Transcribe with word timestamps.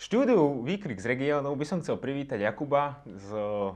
štúdiu 0.00 0.64
Výkrik 0.64 0.96
z 0.96 1.12
regiónov 1.12 1.60
by 1.60 1.66
som 1.68 1.84
chcel 1.84 2.00
privítať 2.00 2.40
Jakuba 2.40 3.04
z 3.04 3.28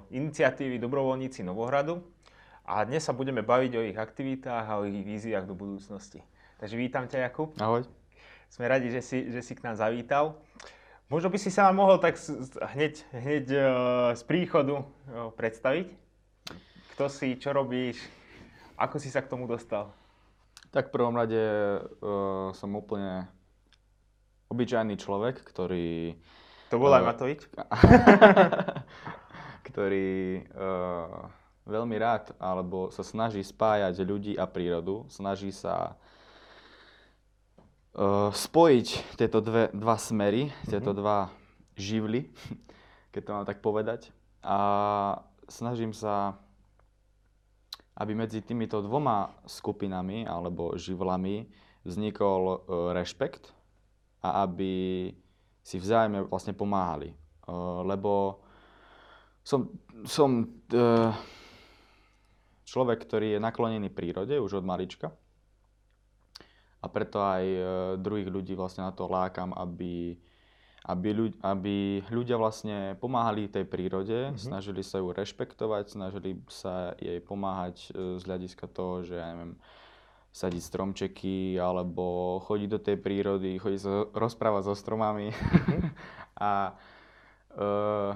iniciatívy 0.08 0.80
Dobrovoľníci 0.80 1.44
Novohradu 1.44 2.00
a 2.64 2.80
dnes 2.88 3.04
sa 3.04 3.12
budeme 3.12 3.44
baviť 3.44 3.72
o 3.76 3.84
ich 3.84 3.92
aktivitách 4.00 4.64
a 4.64 4.80
o 4.80 4.88
ich 4.88 5.04
víziách 5.04 5.44
do 5.44 5.52
budúcnosti. 5.52 6.24
Takže 6.56 6.80
vítam 6.80 7.04
ťa, 7.04 7.28
Jakub. 7.28 7.52
Ahoj. 7.60 7.84
Sme 8.48 8.72
radi, 8.72 8.88
že 8.88 9.04
si, 9.04 9.28
že 9.28 9.44
si 9.44 9.52
k 9.52 9.68
nám 9.68 9.76
zavítal. 9.76 10.40
Možno 11.12 11.28
by 11.28 11.36
si 11.36 11.52
sa 11.52 11.68
nám 11.68 11.84
mohol 11.84 12.00
tak 12.00 12.16
hneď, 12.72 13.04
hneď 13.12 13.44
uh, 13.52 13.60
z 14.16 14.22
príchodu 14.24 14.80
uh, 14.80 15.28
predstaviť. 15.36 15.92
Kto 16.96 17.04
si, 17.12 17.36
čo 17.36 17.52
robíš, 17.52 18.00
ako 18.80 18.96
si 18.96 19.12
sa 19.12 19.20
k 19.20 19.28
tomu 19.28 19.44
dostal? 19.44 19.92
Tak 20.72 20.88
v 20.88 20.94
prvom 20.96 21.20
rade 21.20 21.36
uh, 21.36 22.48
som 22.56 22.72
úplne 22.72 23.28
obyčajný 24.54 24.94
človek, 24.94 25.42
ktorý... 25.42 26.14
To 26.70 26.78
bol 26.78 26.94
uh, 26.94 27.02
aj 27.02 27.04
Matovič? 27.10 27.50
ktorý 29.74 30.46
uh, 30.54 31.26
veľmi 31.66 31.96
rád 31.98 32.30
alebo 32.38 32.94
sa 32.94 33.02
snaží 33.02 33.42
spájať 33.42 33.98
ľudí 34.04 34.32
a 34.38 34.46
prírodu, 34.46 35.08
snaží 35.10 35.50
sa 35.50 35.98
uh, 37.98 38.30
spojiť 38.30 39.16
tieto 39.16 39.40
dve, 39.40 39.72
dva 39.72 39.96
smery, 39.96 40.52
mm-hmm. 40.52 40.70
tieto 40.70 40.92
dva 40.94 41.32
živly, 41.74 42.30
keď 43.12 43.22
to 43.26 43.34
mám 43.34 43.46
tak 43.48 43.58
povedať. 43.64 44.12
A 44.44 44.58
snažím 45.48 45.96
sa, 45.96 46.36
aby 47.96 48.12
medzi 48.12 48.44
týmito 48.44 48.84
dvoma 48.84 49.32
skupinami 49.48 50.28
alebo 50.28 50.76
živlami 50.76 51.48
vznikol 51.88 52.42
uh, 52.44 52.58
rešpekt 52.92 53.53
a 54.24 54.48
aby 54.48 55.12
si 55.60 55.76
vzájomne 55.76 56.24
vlastne 56.32 56.56
pomáhali. 56.56 57.12
Uh, 57.44 57.84
lebo 57.84 58.40
som, 59.44 59.68
som 60.08 60.48
uh, 60.72 61.12
človek, 62.64 63.04
ktorý 63.04 63.36
je 63.36 63.44
naklonený 63.44 63.92
prírode 63.92 64.32
už 64.40 64.60
od 64.60 64.64
malička. 64.64 65.12
A 66.80 66.88
preto 66.88 67.20
aj 67.20 67.44
uh, 67.44 67.64
druhých 68.00 68.32
ľudí 68.32 68.56
vlastne 68.56 68.88
na 68.88 68.92
to 68.96 69.04
lákam, 69.04 69.52
aby, 69.52 70.16
aby, 70.88 71.08
ľudia, 71.12 71.40
aby 71.44 71.76
ľudia 72.08 72.36
vlastne 72.40 72.96
pomáhali 72.96 73.52
tej 73.52 73.68
prírode, 73.68 74.32
mm-hmm. 74.32 74.40
snažili 74.40 74.80
sa 74.80 75.04
ju 75.04 75.12
rešpektovať, 75.12 75.84
snažili 75.92 76.40
sa 76.48 76.96
jej 76.96 77.20
pomáhať 77.20 77.92
z 77.92 78.22
hľadiska 78.24 78.68
toho, 78.72 79.04
že 79.04 79.20
ja 79.20 79.32
neviem, 79.32 79.60
sadiť 80.34 80.62
stromčeky 80.66 81.62
alebo 81.62 82.36
chodiť 82.42 82.68
do 82.68 82.80
tej 82.82 82.96
prírody, 82.98 83.62
chodiť 83.62 83.80
sa 83.80 84.02
rozprávať 84.10 84.66
so 84.66 84.74
stromami. 84.74 85.30
Mm-hmm. 85.30 85.82
a, 86.50 86.74
uh, 87.54 88.12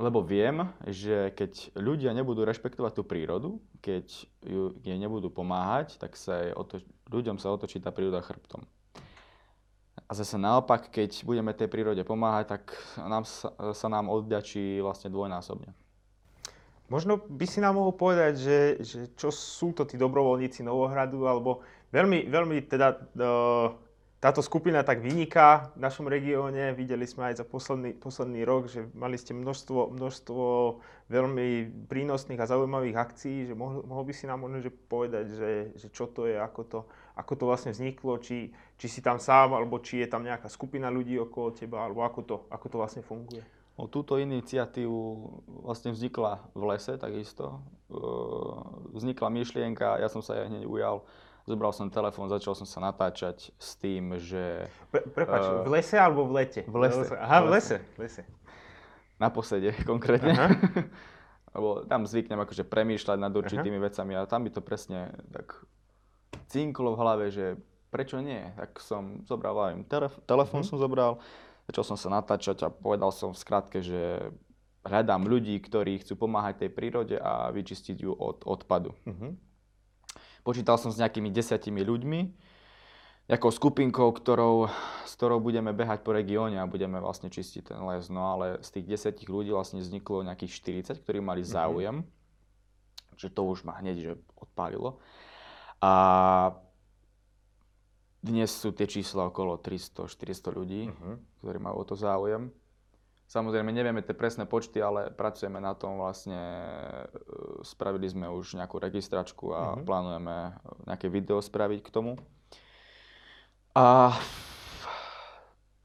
lebo 0.00 0.24
viem, 0.24 0.64
že 0.88 1.36
keď 1.36 1.76
ľudia 1.76 2.16
nebudú 2.16 2.48
rešpektovať 2.48 2.92
tú 2.96 3.02
prírodu, 3.04 3.60
keď 3.84 4.08
ju, 4.40 4.72
jej 4.80 4.96
nebudú 4.96 5.28
pomáhať, 5.28 6.00
tak 6.00 6.16
sa 6.16 6.48
oto, 6.56 6.80
ľuďom 7.12 7.36
sa 7.36 7.52
otočí 7.52 7.76
tá 7.76 7.92
príroda 7.92 8.24
chrbtom. 8.24 8.64
A 10.08 10.16
zase 10.16 10.40
naopak, 10.40 10.88
keď 10.88 11.28
budeme 11.28 11.52
tej 11.52 11.68
prírode 11.68 12.00
pomáhať, 12.08 12.56
tak 12.56 12.72
nám 12.96 13.28
sa, 13.28 13.52
sa 13.76 13.88
nám 13.92 14.08
odďačí 14.08 14.80
vlastne 14.80 15.12
dvojnásobne. 15.12 15.76
Možno 16.92 17.24
by 17.24 17.46
si 17.48 17.64
nám 17.64 17.80
mohol 17.80 17.96
povedať, 17.96 18.32
že, 18.36 18.58
že 18.84 18.98
čo 19.16 19.32
sú 19.32 19.72
to 19.72 19.88
tí 19.88 19.96
dobrovoľníci 19.96 20.60
Novohradu, 20.60 21.24
alebo 21.24 21.64
veľmi, 21.88 22.28
veľmi 22.28 22.68
teda 22.68 23.00
uh, 23.16 23.72
táto 24.20 24.44
skupina 24.44 24.84
tak 24.84 25.00
vyniká 25.00 25.72
v 25.72 25.88
našom 25.88 26.04
regióne. 26.04 26.76
Videli 26.76 27.08
sme 27.08 27.32
aj 27.32 27.40
za 27.40 27.44
posledný, 27.48 27.96
posledný 27.96 28.44
rok, 28.44 28.68
že 28.68 28.92
mali 28.92 29.16
ste 29.16 29.32
množstvo, 29.32 29.88
množstvo 29.88 30.44
veľmi 31.08 31.48
prínosných 31.88 32.38
a 32.38 32.46
zaujímavých 32.46 32.96
akcií. 33.00 33.48
Že 33.48 33.54
mohol, 33.56 33.80
mohol 33.88 34.04
by 34.04 34.12
si 34.12 34.28
nám 34.28 34.44
možno 34.44 34.60
že 34.60 34.68
povedať, 34.68 35.32
že, 35.32 35.52
že 35.80 35.88
čo 35.88 36.12
to 36.12 36.28
je, 36.28 36.36
ako 36.36 36.62
to, 36.68 36.78
ako 37.16 37.32
to 37.40 37.44
vlastne 37.48 37.72
vzniklo, 37.72 38.20
či, 38.20 38.52
či 38.76 38.86
si 38.86 39.00
tam 39.00 39.16
sám, 39.16 39.56
alebo 39.56 39.80
či 39.80 40.04
je 40.04 40.12
tam 40.12 40.28
nejaká 40.28 40.52
skupina 40.52 40.92
ľudí 40.92 41.16
okolo 41.16 41.56
teba, 41.56 41.88
alebo 41.88 42.04
ako 42.04 42.20
to, 42.20 42.36
ako 42.52 42.66
to 42.68 42.76
vlastne 42.76 43.02
funguje. 43.02 43.61
O 43.80 43.88
túto 43.88 44.20
iniciatívu 44.20 45.00
vlastne 45.64 45.96
vznikla 45.96 46.44
v 46.52 46.62
lese 46.68 47.00
takisto. 47.00 47.64
Vznikla 48.92 49.32
myšlienka, 49.32 49.96
ja 49.96 50.12
som 50.12 50.20
sa 50.20 50.36
aj 50.36 50.52
hneď 50.52 50.64
ujal. 50.68 51.04
Zobral 51.42 51.74
som 51.74 51.90
telefón, 51.90 52.30
začal 52.30 52.54
som 52.54 52.68
sa 52.68 52.78
natáčať 52.78 53.50
s 53.58 53.74
tým, 53.74 54.14
že... 54.14 54.70
Pre, 54.94 55.02
prepač, 55.10 55.42
uh, 55.42 55.66
v 55.66 55.74
lese 55.74 55.98
alebo 55.98 56.22
v 56.22 56.38
lete? 56.38 56.62
V 56.70 56.76
lese. 56.78 57.02
Aha, 57.18 57.42
v 57.42 57.48
lese. 57.58 57.76
V 57.98 58.06
lese. 58.06 58.22
Na 59.18 59.26
posede 59.26 59.74
konkrétne. 59.90 60.38
Aha. 60.38 60.48
Lebo 61.58 61.82
tam 61.84 62.06
zvyknem 62.06 62.38
akože 62.38 62.62
premýšľať 62.62 63.18
nad 63.18 63.34
určitými 63.34 63.76
Aha. 63.76 63.84
vecami 63.90 64.12
a 64.14 64.30
tam 64.30 64.46
by 64.46 64.50
to 64.54 64.62
presne 64.62 65.10
tak 65.34 65.58
cinklo 66.46 66.94
v 66.94 67.00
hlave, 67.02 67.24
že 67.34 67.58
prečo 67.92 68.22
nie? 68.22 68.40
Tak 68.56 68.80
som 68.80 69.26
zobral 69.28 69.56
aj 69.60 69.72
telef- 69.90 70.20
telefón 70.24 70.64
uh-huh. 70.64 70.70
som 70.72 70.80
zobral, 70.80 71.20
Začal 71.70 71.84
som 71.94 71.98
sa 71.98 72.08
natáčať 72.10 72.66
a 72.66 72.74
povedal 72.74 73.14
som 73.14 73.30
v 73.30 73.38
skratke, 73.38 73.78
že 73.84 74.34
hľadám 74.82 75.26
ľudí, 75.30 75.54
ktorí 75.62 76.02
chcú 76.02 76.26
pomáhať 76.26 76.66
tej 76.66 76.70
prírode 76.74 77.16
a 77.18 77.54
vyčistiť 77.54 77.96
ju 78.02 78.12
od 78.12 78.42
odpadu. 78.42 78.94
Uh-huh. 79.06 79.38
Počítal 80.42 80.74
som 80.74 80.90
s 80.90 80.98
nejakými 80.98 81.30
desiatimi 81.30 81.86
ľuďmi, 81.86 82.20
nejakou 83.30 83.54
skupinkou, 83.54 84.10
ktorou, 84.10 84.66
s 85.06 85.12
ktorou 85.14 85.38
budeme 85.38 85.70
behať 85.70 86.02
po 86.02 86.10
regióne 86.10 86.58
a 86.58 86.66
budeme 86.66 86.98
vlastne 86.98 87.30
čistiť 87.30 87.70
ten 87.70 87.80
les. 87.86 88.10
No 88.10 88.34
ale 88.34 88.58
z 88.66 88.68
tých 88.78 88.86
desiatich 88.98 89.30
ľudí 89.30 89.54
vlastne 89.54 89.78
vzniklo 89.78 90.26
nejakých 90.26 90.82
40, 90.90 90.98
ktorí 91.06 91.22
mali 91.22 91.46
mhm. 91.46 91.48
záujem, 91.48 91.96
uh-huh. 92.02 93.18
že 93.22 93.30
to 93.30 93.46
už 93.46 93.62
ma 93.62 93.78
hneď 93.78 93.96
že 94.02 94.12
odpálilo. 94.34 94.98
A 95.78 95.92
dnes 98.22 98.54
sú 98.54 98.70
tie 98.70 98.86
čísla 98.86 99.28
okolo 99.28 99.58
300-400 99.58 100.54
ľudí, 100.54 100.82
uh-huh. 100.88 101.18
ktorí 101.42 101.58
majú 101.58 101.82
o 101.82 101.84
to 101.84 101.98
záujem. 101.98 102.54
Samozrejme, 103.26 103.74
nevieme 103.74 104.04
tie 104.04 104.14
presné 104.14 104.46
počty, 104.46 104.78
ale 104.78 105.10
pracujeme 105.10 105.58
na 105.58 105.74
tom 105.74 105.98
vlastne. 105.98 106.38
E, 106.38 107.66
spravili 107.66 108.06
sme 108.06 108.30
už 108.30 108.54
nejakú 108.62 108.78
registračku 108.78 109.50
a 109.50 109.74
uh-huh. 109.74 109.82
plánujeme 109.82 110.54
nejaké 110.86 111.10
video 111.10 111.42
spraviť 111.42 111.80
k 111.82 111.90
tomu. 111.90 112.14
A 113.74 114.14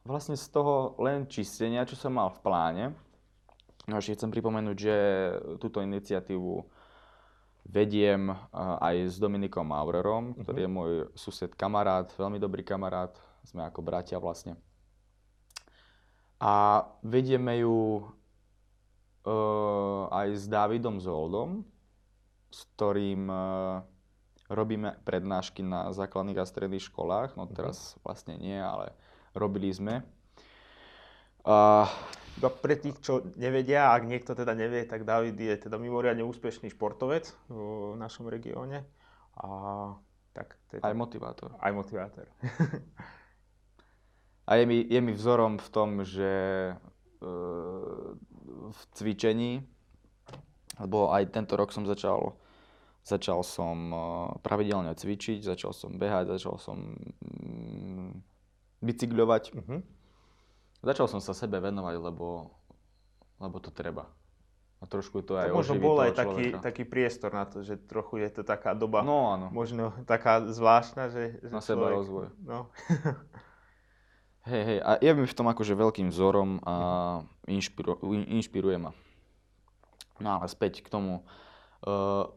vlastne 0.05 0.37
z 0.37 0.45
toho 0.53 0.93
len 1.01 1.25
čistenia, 1.25 1.89
čo 1.89 1.97
som 1.97 2.13
mal 2.13 2.29
v 2.29 2.39
pláne, 2.45 2.85
no 3.89 3.97
ešte 3.97 4.21
chcem 4.21 4.29
pripomenúť, 4.29 4.77
že 4.77 4.95
túto 5.57 5.81
iniciatívu 5.81 6.76
vediem 7.67 8.31
aj 8.55 9.11
s 9.11 9.15
Dominikom 9.19 9.67
Maurerom, 9.67 10.31
uh-huh. 10.31 10.41
ktorý 10.43 10.59
je 10.63 10.71
môj 10.71 10.91
sused 11.13 11.51
kamarát, 11.53 12.07
veľmi 12.15 12.39
dobrý 12.39 12.63
kamarát, 12.63 13.13
sme 13.43 13.67
ako 13.67 13.83
bratia 13.83 14.19
vlastne. 14.19 14.55
A 16.37 16.85
vedieme 17.01 17.59
ju 17.59 18.07
uh, 19.25 20.03
aj 20.13 20.27
s 20.37 20.45
Dávidom 20.45 21.01
Zoldom, 21.01 21.65
s 22.53 22.63
ktorým 22.75 23.27
uh, 23.27 23.81
robíme 24.47 24.95
prednášky 25.03 25.65
na 25.65 25.91
základných 25.91 26.39
a 26.39 26.45
stredných 26.47 26.87
školách. 26.87 27.35
No 27.35 27.49
teraz 27.51 27.95
uh-huh. 27.95 28.07
vlastne 28.07 28.39
nie, 28.39 28.55
ale 28.55 28.95
robili 29.35 29.73
sme. 29.73 30.05
Uh, 31.43 31.87
iba 32.37 32.53
pre 32.53 32.77
tých, 32.77 33.01
čo 33.01 33.25
nevedia, 33.33 33.89
ak 33.89 34.05
niekto 34.05 34.37
teda 34.37 34.53
nevie, 34.53 34.85
tak 34.85 35.09
David 35.09 35.41
je 35.41 35.57
teda 35.57 35.81
mimoriadne 35.81 36.21
úspešný 36.21 36.69
športovec 36.69 37.33
v 37.49 37.97
našom 37.97 38.29
regióne. 38.29 38.85
A 39.41 39.49
tak 40.37 40.53
teda, 40.69 40.85
aj 40.85 40.93
motivátor. 40.93 41.49
Aj 41.57 41.73
motivátor. 41.73 42.29
a 44.49 44.51
je 44.53 44.63
mi, 44.69 44.85
je 44.85 44.99
mi 45.01 45.17
vzorom 45.17 45.57
v 45.57 45.67
tom, 45.73 46.05
že 46.05 46.33
e, 46.69 46.73
v 48.69 48.81
cvičení, 48.93 49.65
lebo 50.77 51.09
aj 51.09 51.33
tento 51.33 51.57
rok 51.57 51.73
som 51.73 51.89
začal, 51.89 52.37
začal 53.01 53.41
som 53.41 53.89
e, 53.89 53.97
pravidelne 54.45 54.93
cvičiť, 54.93 55.41
začal 55.41 55.73
som 55.73 55.97
behať, 55.97 56.37
začal 56.37 56.61
som 56.61 57.01
mm, 57.17 58.13
bicykľovať. 58.85 59.43
Uh-huh. 59.57 59.81
Začal 60.85 61.07
som 61.09 61.21
sa 61.23 61.33
sebe 61.33 61.57
venovať, 61.57 61.95
lebo, 61.97 62.53
lebo 63.41 63.57
to 63.57 63.73
treba. 63.73 64.05
A 64.77 64.85
trošku 64.85 65.25
to 65.25 65.41
aj 65.41 65.49
to 65.49 65.57
možno 65.57 65.81
bol 65.81 65.97
aj 65.97 66.13
taký, 66.13 66.53
taký 66.53 66.83
priestor 66.85 67.33
na 67.33 67.49
to, 67.49 67.65
že 67.65 67.81
trochu 67.89 68.21
je 68.21 68.29
to 68.29 68.41
taká 68.45 68.77
doba 68.77 69.01
no, 69.01 69.33
áno. 69.33 69.49
možno 69.49 69.89
taká 70.05 70.45
zvláštna, 70.45 71.09
že, 71.09 71.41
že 71.41 71.49
Na 71.49 71.65
človek, 71.65 71.69
seba 71.73 71.85
rozvoj. 71.97 72.27
No. 72.45 72.69
hej, 74.53 74.63
hej, 74.69 74.79
a 74.85 75.01
je 75.01 75.11
mi 75.17 75.25
v 75.25 75.33
tom 75.33 75.49
akože 75.49 75.73
veľkým 75.73 76.13
vzorom 76.13 76.61
a 76.61 76.73
inšpiru, 77.49 77.97
inšpiruje 78.29 78.77
ma. 78.77 78.93
No 80.21 80.37
ale 80.37 80.45
späť 80.45 80.85
k 80.85 80.93
tomu. 80.93 81.25
Uh, 81.81 82.29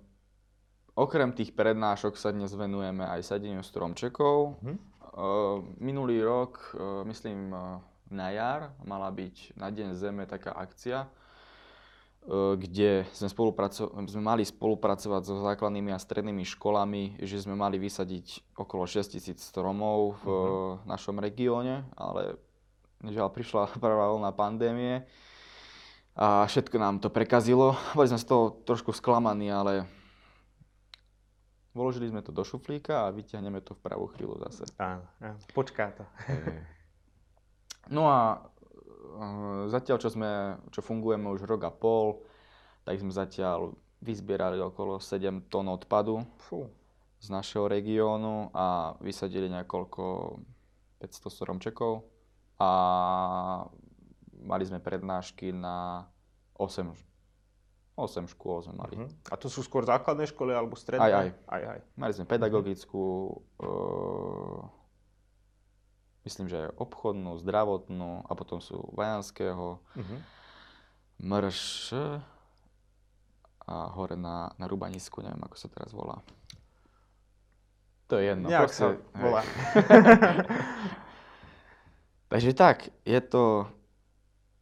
okrem 0.97 1.37
tých 1.37 1.53
prednášok 1.53 2.17
sa 2.17 2.33
dnes 2.33 2.53
venujeme 2.57 3.05
aj 3.05 3.37
sadeniu 3.37 3.61
stromčekov. 3.61 4.57
Uh-huh. 4.57 4.77
Uh, 5.11 5.57
minulý 5.77 6.25
rok, 6.25 6.73
uh, 6.73 7.05
myslím, 7.05 7.53
uh, 7.53 7.85
na 8.11 8.29
jar 8.29 8.61
mala 8.81 9.09
byť 9.09 9.55
na 9.55 9.69
Deň 9.69 9.95
Zeme 9.95 10.25
taká 10.25 10.53
akcia, 10.53 10.99
e, 11.01 11.09
kde 12.55 12.91
sme, 13.11 13.27
spolupraco- 13.27 13.91
sme 14.05 14.21
mali 14.21 14.43
spolupracovať 14.43 15.23
so 15.23 15.41
základnými 15.41 15.89
a 15.89 15.99
strednými 15.99 16.45
školami, 16.45 17.19
že 17.19 17.39
sme 17.39 17.55
mali 17.55 17.77
vysadiť 17.77 18.55
okolo 18.55 18.85
6000 18.85 19.39
stromov 19.39 20.21
v 20.21 20.27
Mhm. 20.27 20.87
našom 20.87 21.17
regióne, 21.17 21.87
ale 21.95 22.37
žiaľ 23.03 23.29
prišla 23.29 23.63
prvá 23.81 24.11
vlna 24.11 24.31
pandémie 24.31 25.07
a 26.13 26.45
všetko 26.45 26.77
nám 26.77 26.99
to 26.99 27.09
prekazilo. 27.09 27.73
Boli 27.93 28.07
sme 28.07 28.19
z 28.19 28.27
toho 28.27 28.45
trošku 28.61 28.91
sklamaní, 28.91 29.49
ale 29.49 29.87
vložili 31.71 32.11
sme 32.11 32.21
to 32.21 32.29
do 32.29 32.43
šuflíka 32.43 33.07
a 33.07 33.15
vyťahneme 33.15 33.63
to 33.63 33.73
v 33.73 33.81
pravú 33.81 34.11
chvíľu 34.11 34.37
zase. 34.43 34.67
Áno, 34.77 35.07
áno. 35.19 35.39
Počká 35.55 35.95
to. 35.95 36.03
No 37.91 38.07
a 38.07 38.39
e, 38.39 38.39
zatiaľ, 39.69 39.99
čo, 39.99 40.09
sme, 40.15 40.57
čo 40.71 40.81
fungujeme 40.81 41.27
už 41.31 41.45
rok 41.45 41.67
a 41.67 41.73
pol, 41.75 42.23
tak 42.87 42.97
sme 43.03 43.11
zatiaľ 43.11 43.75
vyzbierali 44.01 44.57
okolo 44.63 44.97
7 44.97 45.53
tón 45.53 45.69
odpadu 45.69 46.25
Fú. 46.41 46.65
z 47.21 47.29
našeho 47.29 47.69
regiónu 47.69 48.49
a 48.57 48.97
vysadili 49.05 49.53
niekoľko 49.53 50.03
500 51.05 51.37
stromčekov 51.37 52.09
a 52.57 52.71
mali 54.41 54.65
sme 54.65 54.81
prednášky 54.81 55.53
na 55.53 56.09
8, 56.57 56.93
8 57.97 58.33
škôl 58.33 58.65
sme 58.65 58.75
mali. 58.77 58.95
Mhm. 58.97 59.33
A 59.33 59.37
to 59.37 59.53
sú 59.53 59.61
skôr 59.61 59.85
základné 59.85 60.29
školy 60.33 60.57
alebo 60.57 60.77
stredné? 60.77 61.05
Aj, 61.05 61.13
aj. 61.13 61.29
aj, 61.49 61.63
aj. 61.77 61.81
Mali 62.01 62.13
sme 62.17 62.25
pedagogickú, 62.25 63.05
e, 63.61 63.67
myslím, 66.23 66.47
že 66.47 66.57
aj 66.61 66.77
obchodnú, 66.77 67.39
zdravotnú 67.39 68.25
a 68.25 68.33
potom 68.35 68.61
sú 68.61 68.81
vojanského, 68.93 69.79
Mhm. 69.97 70.17
MRŠ 71.21 71.93
a 73.63 73.75
hore 73.93 74.17
na, 74.17 74.49
na 74.57 74.67
Rubanisku, 74.67 75.21
neviem 75.21 75.45
ako 75.45 75.55
sa 75.55 75.69
teraz 75.69 75.93
volá. 75.93 76.17
To 78.09 78.17
je 78.19 78.33
jedno. 78.33 78.49
Nejak 78.49 78.67
proste, 78.67 78.83
sa 78.83 79.21
volá. 79.21 79.43
Takže 82.33 82.51
tak, 82.55 82.77
je 83.05 83.21
to... 83.21 83.67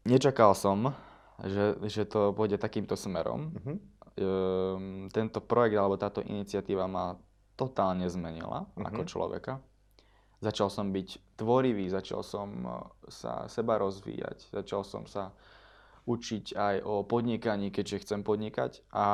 Nečakal 0.03 0.57
som, 0.57 0.97
že, 1.45 1.77
že 1.85 2.09
to 2.09 2.33
pôjde 2.33 2.57
takýmto 2.57 2.97
smerom. 2.97 3.53
Mhm. 3.55 3.75
Ehm, 4.19 4.85
tento 5.15 5.39
projekt 5.39 5.79
alebo 5.79 5.95
táto 5.95 6.19
iniciatíva 6.19 6.91
ma 6.91 7.15
totálne 7.55 8.09
zmenila 8.09 8.67
ako 8.75 9.03
Mhm. 9.05 9.09
človeka. 9.09 9.53
Začal 10.39 10.71
som 10.71 10.95
byť 10.95 11.35
tvorivý, 11.35 11.91
začal 11.91 12.23
som 12.23 12.49
eh, 12.63 12.73
sa 13.11 13.47
seba 13.51 13.79
rozvíjať, 13.79 14.55
začal 14.55 14.87
som 14.87 15.05
sa 15.07 15.35
učiť 16.09 16.57
aj 16.57 16.77
o 16.89 17.05
podnikaní, 17.05 17.69
keďže 17.69 18.09
chcem 18.09 18.25
podnikať 18.25 18.81
a 18.97 19.07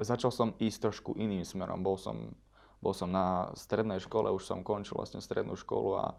začal 0.00 0.32
som 0.32 0.48
ísť 0.56 0.88
trošku 0.88 1.20
iným 1.20 1.44
smerom. 1.44 1.84
Bol 1.84 2.00
som, 2.00 2.32
bol 2.80 2.96
som 2.96 3.12
na 3.12 3.52
strednej 3.52 4.00
škole, 4.00 4.32
už 4.32 4.48
som 4.48 4.64
končil 4.64 4.96
vlastne 4.96 5.20
strednú 5.20 5.52
školu 5.52 5.90
a 6.00 6.16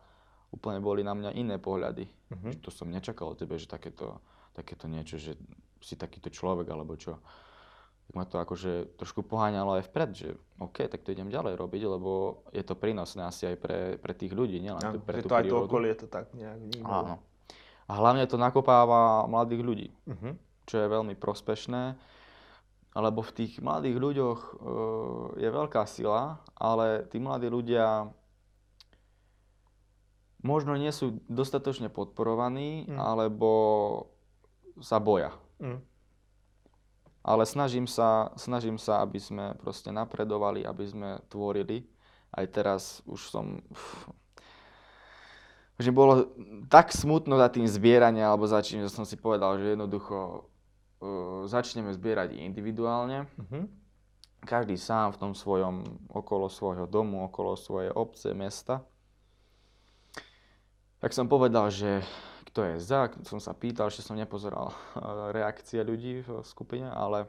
úplne 0.53 0.77
boli 0.77 1.01
na 1.01 1.17
mňa 1.17 1.33
iné 1.33 1.57
pohľady. 1.57 2.05
Že 2.29 2.61
to 2.61 2.69
som 2.69 2.93
nečakal 2.93 3.33
od 3.33 3.41
tebe, 3.41 3.57
že 3.57 3.65
takéto, 3.65 4.21
takéto 4.53 4.85
niečo, 4.85 5.17
že 5.17 5.33
si 5.81 5.97
takýto 5.97 6.29
človek 6.29 6.69
alebo 6.69 6.93
čo. 6.93 7.17
Tak 8.03 8.13
ma 8.13 8.23
to 8.23 8.35
akože 8.37 8.71
trošku 8.95 9.21
poháňalo 9.21 9.77
aj 9.77 9.87
vpred, 9.87 10.09
že 10.11 10.27
OK, 10.57 10.85
tak 10.85 11.01
to 11.01 11.09
idem 11.09 11.27
ďalej 11.27 11.55
robiť, 11.55 11.81
lebo 11.87 12.11
je 12.49 12.61
to 12.61 12.73
prínosné 12.73 13.23
asi 13.23 13.45
aj 13.45 13.55
pre, 13.55 13.77
pre 13.95 14.13
tých 14.13 14.31
ľudí, 14.31 14.57
nielen 14.57 14.79
Áno, 14.79 14.99
pre 14.99 15.19
tú 15.19 15.27
to 15.27 15.35
aj 15.35 15.41
to 15.41 15.47
prírodu. 15.49 15.65
okolie 15.65 15.93
to 15.93 16.05
tak 16.05 16.27
nejak 16.31 16.57
vnímalo. 16.57 16.91
Áno. 16.93 17.15
A 17.83 17.91
hlavne 17.93 18.23
to 18.23 18.35
nakopáva 18.35 18.99
mladých 19.25 19.61
ľudí, 19.61 19.87
Mhm. 20.05 20.29
čo 20.63 20.75
je 20.77 20.87
veľmi 20.89 21.15
prospešné, 21.15 21.95
lebo 22.93 23.19
v 23.19 23.31
tých 23.33 23.57
mladých 23.57 23.97
ľuďoch 23.97 24.39
e, 24.39 24.53
je 25.39 25.49
veľká 25.49 25.83
sila, 25.85 26.21
ale 26.53 27.03
tí 27.05 27.17
mladí 27.17 27.47
ľudia 27.47 28.11
možno 30.41 30.75
nie 30.75 30.91
sú 30.91 31.23
dostatočne 31.25 31.87
podporovaní, 31.87 32.83
Mm. 32.85 32.99
alebo 32.99 33.49
sa 34.77 34.97
boja. 34.97 35.31
Mhm. 35.57 35.79
Ale 37.23 37.47
snažím 37.47 37.87
sa, 37.87 38.35
snažím 38.35 38.75
sa, 38.75 38.99
aby 38.99 39.15
sme 39.15 39.55
proste 39.63 39.95
napredovali, 39.95 40.67
aby 40.67 40.83
sme 40.83 41.09
tvorili. 41.31 41.87
Aj 42.35 42.43
teraz 42.51 42.99
už 43.07 43.31
som... 43.31 43.63
Že 45.79 45.89
bolo 45.89 46.29
tak 46.69 46.91
smutno 46.91 47.39
za 47.39 47.49
tým 47.49 47.65
zbieraním, 47.65 48.27
alebo 48.27 48.45
za 48.45 48.61
čím, 48.61 48.83
že 48.83 48.93
som 48.93 49.07
si 49.07 49.17
povedal, 49.17 49.57
že 49.57 49.73
jednoducho 49.73 50.45
uh, 50.99 51.49
začneme 51.49 51.95
zbierať 51.95 52.35
individuálne. 52.37 53.25
Mhm. 53.39 53.81
Každý 54.43 54.75
sám 54.75 55.15
v 55.15 55.19
tom 55.23 55.31
svojom, 55.31 55.87
okolo 56.11 56.51
svojho 56.51 56.83
domu, 56.83 57.23
okolo 57.23 57.55
svojej 57.55 57.95
obce, 57.95 58.35
mesta. 58.35 58.83
Tak 60.99 61.15
som 61.15 61.31
povedal, 61.31 61.71
že 61.71 62.03
kto 62.49 62.59
je 62.63 62.75
za, 62.83 63.11
som 63.23 63.39
sa 63.39 63.55
pýtal, 63.55 63.87
ešte 63.87 64.05
som 64.05 64.19
nepozeral 64.19 64.71
eh, 64.71 64.99
reakcie 65.31 65.81
ľudí 65.83 66.23
v 66.23 66.43
skupine, 66.43 66.87
ale 66.91 67.27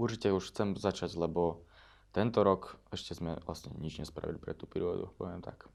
určite 0.00 0.32
už 0.32 0.52
chcem 0.52 0.76
začať, 0.76 1.16
lebo 1.16 1.64
tento 2.10 2.42
rok 2.42 2.80
ešte 2.90 3.14
sme 3.14 3.38
vlastne 3.46 3.70
nič 3.78 4.02
nespravili 4.02 4.38
pre 4.40 4.56
tú 4.56 4.66
prírodu, 4.66 5.12
poviem 5.14 5.38
tak. 5.44 5.70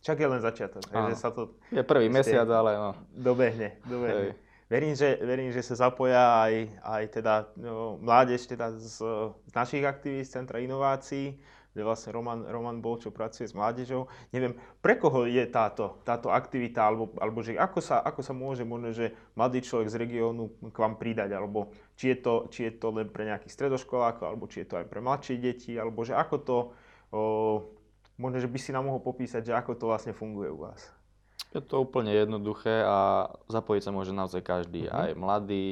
Však 0.00 0.16
je 0.16 0.28
len 0.28 0.40
začiatok, 0.40 0.82
takže 0.88 1.14
Áno. 1.16 1.20
sa 1.20 1.28
to 1.28 1.52
Je 1.68 1.84
prvý 1.84 2.08
mesiac, 2.08 2.48
ale 2.48 2.72
no. 2.78 2.90
dobehne. 3.12 3.76
dobehne. 3.84 4.32
Hej. 4.32 4.48
Verím, 4.70 4.94
že, 4.94 5.18
verím, 5.18 5.50
že 5.50 5.66
sa 5.66 5.90
zapoja 5.90 6.46
aj, 6.46 6.54
aj 6.78 7.02
teda, 7.10 7.34
no, 7.58 7.98
mládež 7.98 8.46
teda 8.46 8.70
z, 8.78 9.02
z 9.34 9.52
našich 9.52 9.82
aktivít, 9.82 10.30
z 10.30 10.38
Centra 10.38 10.62
inovácií, 10.62 11.42
kde 11.70 11.82
vlastne 11.82 12.10
Roman, 12.10 12.42
Roman 12.42 12.78
bol, 12.78 12.98
čo 12.98 13.08
pracuje 13.08 13.46
s 13.46 13.54
mládežou. 13.54 14.06
Neviem, 14.30 14.52
pre 14.78 14.94
koho 14.94 15.22
je 15.22 15.46
táto, 15.46 16.02
táto 16.02 16.26
aktivita, 16.28 16.82
alebo, 16.82 17.14
alebo 17.16 17.40
že 17.40 17.54
ako 17.54 17.78
sa, 17.78 18.02
ako 18.02 18.20
sa 18.20 18.34
môže 18.34 18.66
možno, 18.66 18.90
že 18.90 19.10
mladý 19.34 19.62
človek 19.62 19.86
z 19.86 19.96
regiónu 19.96 20.50
k 20.66 20.76
vám 20.76 20.98
pridať, 20.98 21.30
alebo 21.30 21.70
či 21.94 22.10
je, 22.10 22.16
to, 22.18 22.34
či 22.50 22.60
je 22.66 22.72
to 22.74 22.90
len 22.90 23.06
pre 23.06 23.22
nejakých 23.22 23.54
stredoškolákov, 23.54 24.26
alebo 24.26 24.50
či 24.50 24.62
je 24.62 24.68
to 24.68 24.82
aj 24.82 24.86
pre 24.86 24.98
mladšie 24.98 25.38
deti, 25.38 25.78
alebo 25.78 26.02
že 26.02 26.12
ako 26.12 26.36
to, 26.42 26.56
o, 27.08 27.20
možno, 28.18 28.38
že 28.38 28.50
by 28.50 28.58
si 28.58 28.70
nám 28.70 28.84
mohol 28.84 28.98
popísať, 28.98 29.46
že 29.46 29.52
ako 29.54 29.78
to 29.78 29.84
vlastne 29.86 30.10
funguje 30.10 30.50
u 30.50 30.66
vás. 30.66 30.90
Je 31.50 31.58
to 31.58 31.78
úplne 31.78 32.10
jednoduché 32.10 32.82
a 32.82 33.26
zapojiť 33.46 33.82
sa 33.82 33.90
môže 33.90 34.10
naozaj 34.10 34.38
každý, 34.40 34.86
Mhm. 34.86 34.92
aj 34.92 35.10
mladý. 35.14 35.66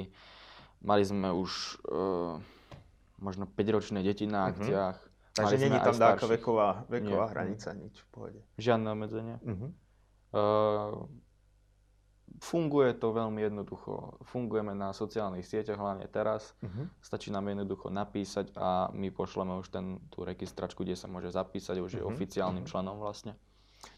Mali 0.78 1.02
sme 1.02 1.34
už 1.34 1.50
uh, 1.86 2.38
možno 3.18 3.50
5-ročné 3.50 3.98
deti 4.00 4.24
na 4.24 4.46
Mhm. 4.46 4.50
akciách. 4.54 4.96
Takže 5.38 5.56
není 5.58 5.78
tam 5.78 5.94
nejaká 5.94 6.26
veková, 6.26 6.68
veková 6.90 7.24
Nie. 7.28 7.32
hranica, 7.32 7.68
nič 7.78 7.94
v 8.02 8.08
pohode. 8.10 8.40
Žiadne 8.58 8.88
obmedzenie. 8.90 9.36
Mhm. 9.46 9.66
Uh, 10.28 11.08
funguje 12.38 12.94
to 12.94 13.10
veľmi 13.10 13.40
jednoducho. 13.42 14.20
Fungujeme 14.28 14.74
na 14.74 14.92
sociálnych 14.94 15.46
sieťach, 15.46 15.78
hlavne 15.78 16.06
teraz. 16.10 16.54
Mhm. 16.62 16.90
Stačí 17.02 17.32
nám 17.34 17.48
jednoducho 17.50 17.90
napísať 17.90 18.52
a 18.54 18.92
my 18.94 19.10
pošleme 19.10 19.58
už 19.58 19.72
ten, 19.72 19.98
tú 20.12 20.22
registračku, 20.22 20.84
kde 20.84 20.94
sa 20.94 21.10
môže 21.10 21.32
zapísať, 21.32 21.80
už 21.80 21.92
je 21.98 22.02
Mhm, 22.02 22.10
oficiálnym 22.12 22.64
mhm. 22.66 22.70
členom 22.70 22.96
vlastne. 22.98 23.34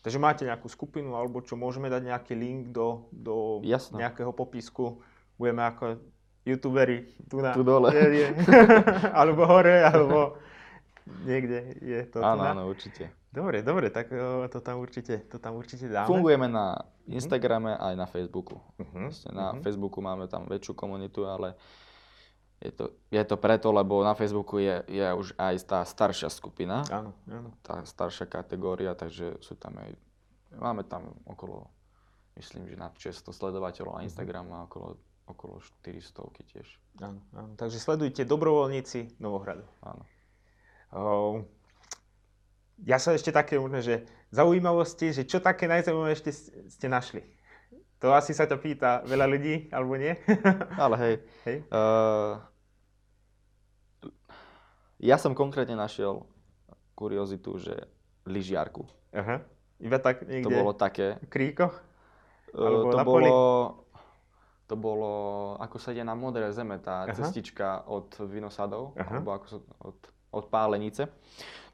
Takže 0.05 0.21
máte 0.21 0.45
nejakú 0.45 0.69
skupinu, 0.69 1.17
alebo 1.17 1.41
čo, 1.41 1.57
môžeme 1.57 1.89
dať 1.89 2.05
nejaký 2.05 2.35
link 2.37 2.69
do, 2.69 3.09
do 3.09 3.65
nejakého 3.97 4.29
popisku. 4.29 5.01
Budeme 5.41 5.65
ako 5.65 5.97
youtuberi 6.45 7.09
tu, 7.29 7.41
na, 7.41 7.57
Tu 7.57 7.65
dole. 7.65 7.89
Nie, 7.89 8.07
nie. 8.13 8.29
alebo 9.19 9.49
hore, 9.49 9.81
alebo 9.81 10.37
niekde 11.25 11.59
je 11.79 12.01
to 12.07 12.19
tu 12.19 12.25
áno, 12.25 12.43
na. 12.43 12.51
áno, 12.53 12.63
určite. 12.67 13.11
Dobre, 13.31 13.63
dobre, 13.63 13.89
tak 13.89 14.11
to 14.51 14.59
tam 14.59 14.79
určite, 14.79 15.23
to 15.27 15.39
tam 15.39 15.55
určite 15.55 15.87
dáme. 15.87 16.07
Fungujeme 16.07 16.47
na 16.47 16.75
Instagrame 17.07 17.75
aj 17.75 17.95
na 17.95 18.07
Facebooku. 18.07 18.59
Mhm, 18.77 19.07
Vlastne 19.07 19.31
na 19.31 19.47
mhm. 19.53 19.63
Facebooku 19.63 19.99
máme 19.99 20.27
tam 20.27 20.47
väčšiu 20.47 20.75
komunitu, 20.75 21.25
ale 21.25 21.55
je 22.59 22.71
to, 22.71 22.85
je 23.09 23.23
to 23.23 23.37
preto, 23.37 23.71
lebo 23.71 24.03
na 24.03 24.13
Facebooku 24.13 24.59
je, 24.59 24.85
je 24.85 25.07
už 25.07 25.33
aj 25.35 25.55
tá 25.65 25.81
staršia 25.81 26.29
skupina, 26.29 26.85
Áno, 26.91 27.17
áno. 27.25 27.57
tá 27.63 27.81
staršia 27.83 28.27
kategória, 28.27 28.93
takže 28.93 29.41
sú 29.41 29.57
tam 29.57 29.81
aj, 29.81 29.97
máme 30.55 30.85
tam 30.85 31.09
okolo, 31.25 31.65
myslím, 32.37 32.69
že 32.69 32.77
nad 32.77 32.93
600 32.93 33.33
sledovateľov 33.33 33.95
Mhm. 33.95 33.99
na 33.99 34.05
Instagram 34.05 34.47
a 34.53 34.59
okolo, 34.69 34.89
okolo 35.25 35.55
400 35.81 36.21
tiež. 36.53 36.67
áno, 37.01 37.23
áno. 37.33 37.55
Takže 37.57 37.79
sledujte 37.79 38.27
dobrovoľníci 38.27 39.17
Novohradu. 39.17 39.65
Áno. 39.81 40.05
O, 40.91 41.43
ja 42.83 42.99
sa 42.99 43.15
ešte 43.15 43.31
také 43.31 43.59
možno, 43.61 43.79
že 43.79 44.03
zaujímavosti, 44.35 45.15
že 45.15 45.23
čo 45.23 45.39
také 45.39 45.71
najzaujímavejšie 45.71 46.33
ste, 46.33 46.33
ste 46.67 46.87
našli? 46.91 47.23
To 48.01 48.17
asi 48.17 48.33
sa 48.33 48.49
ťa 48.49 48.57
pýta 48.57 48.91
veľa 49.05 49.27
ľudí, 49.29 49.69
alebo 49.69 49.95
nie? 49.95 50.17
Ale 50.83 50.97
hej, 50.97 51.15
Hej. 51.45 51.57
Uh, 51.69 52.41
ja 55.01 55.17
som 55.21 55.37
konkrétne 55.37 55.77
našiel 55.77 56.25
kuriozitu, 56.97 57.57
že 57.57 57.77
lyžiarku. 58.29 58.85
Aha. 59.17 59.41
Iba 59.81 59.97
tak 59.97 60.25
To 60.25 60.29
niekde 60.29 60.53
bolo 60.53 60.77
také. 60.77 61.17
v 61.25 61.29
kríkoch? 61.33 61.73
E, 62.53 62.61
Alebo 62.61 62.93
to 62.93 62.97
na 63.01 63.05
poli? 63.05 63.29
bolo, 63.29 63.41
to 64.69 64.75
bolo, 64.77 65.13
ako 65.57 65.77
sa 65.81 65.97
ide 65.97 66.05
na 66.05 66.13
modré 66.13 66.53
zeme, 66.53 66.77
tá 66.77 67.09
Aha. 67.09 67.17
cestička 67.17 67.89
od 67.89 68.13
Vinosadov, 68.29 68.93
Aha. 69.01 69.17
alebo 69.17 69.33
ako 69.33 69.47
sa, 69.49 69.59
od, 69.81 69.99
od 70.31 70.47
Pálenice. 70.51 71.11